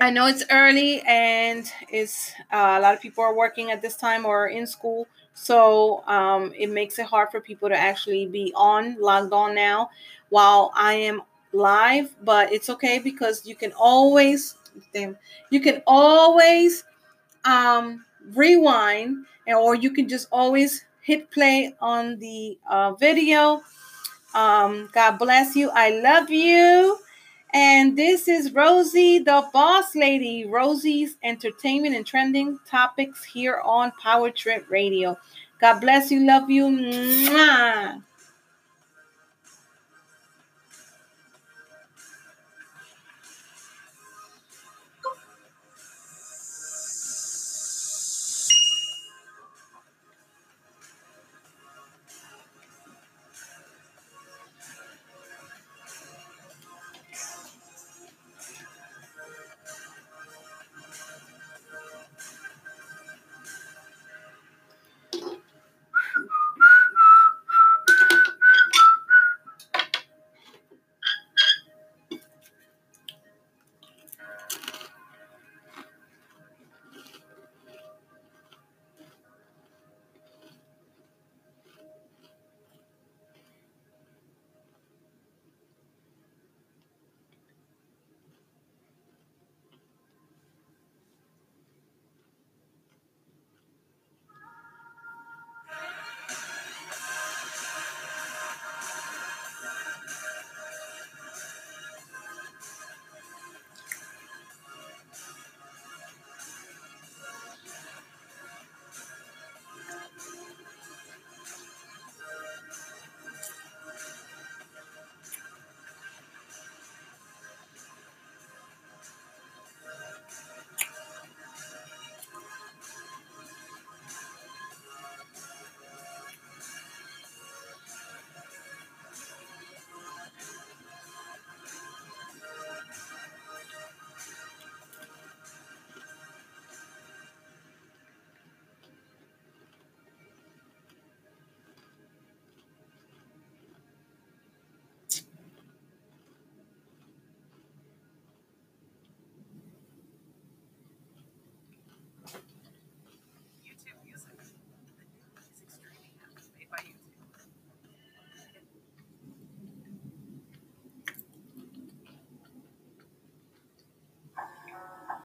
I 0.00 0.10
know 0.10 0.26
it's 0.26 0.44
early 0.50 1.00
and 1.02 1.70
it's 1.88 2.32
uh, 2.52 2.76
a 2.78 2.80
lot 2.80 2.94
of 2.94 3.00
people 3.00 3.24
are 3.24 3.34
working 3.34 3.72
at 3.72 3.82
this 3.82 3.96
time 3.96 4.24
or 4.24 4.48
in 4.48 4.66
school. 4.66 5.08
So 5.34 6.04
um, 6.06 6.52
it 6.56 6.70
makes 6.70 6.98
it 6.98 7.06
hard 7.06 7.30
for 7.30 7.40
people 7.40 7.68
to 7.68 7.76
actually 7.76 8.26
be 8.26 8.52
on, 8.54 8.96
logged 9.00 9.32
on 9.32 9.54
now 9.54 9.90
while 10.28 10.72
I 10.74 10.94
am 10.94 11.22
live. 11.52 12.14
But 12.24 12.52
it's 12.52 12.70
okay 12.70 12.98
because 12.98 13.44
you 13.46 13.56
can 13.56 13.72
always, 13.72 14.56
damn, 14.92 15.16
you 15.50 15.60
can 15.60 15.82
always 15.86 16.84
um, 17.44 18.04
rewind 18.34 19.26
or 19.46 19.74
you 19.74 19.90
can 19.90 20.08
just 20.08 20.28
always 20.30 20.84
hit 21.02 21.30
play 21.30 21.74
on 21.80 22.18
the 22.18 22.58
uh, 22.68 22.92
video. 22.94 23.62
Um, 24.34 24.90
God 24.92 25.18
bless 25.18 25.56
you. 25.56 25.70
I 25.72 26.00
love 26.00 26.30
you. 26.30 26.98
And 27.54 27.96
this 27.96 28.28
is 28.28 28.52
Rosie, 28.52 29.20
the 29.20 29.48
boss 29.54 29.94
lady, 29.94 30.44
Rosie's 30.44 31.16
entertainment 31.22 31.96
and 31.96 32.06
trending 32.06 32.58
topics 32.68 33.24
here 33.24 33.62
on 33.64 33.90
Power 34.02 34.30
Trip 34.30 34.66
Radio. 34.68 35.16
God 35.58 35.80
bless 35.80 36.10
you. 36.10 36.26
Love 36.26 36.50
you. 36.50 36.66
Mwah. 36.66 38.02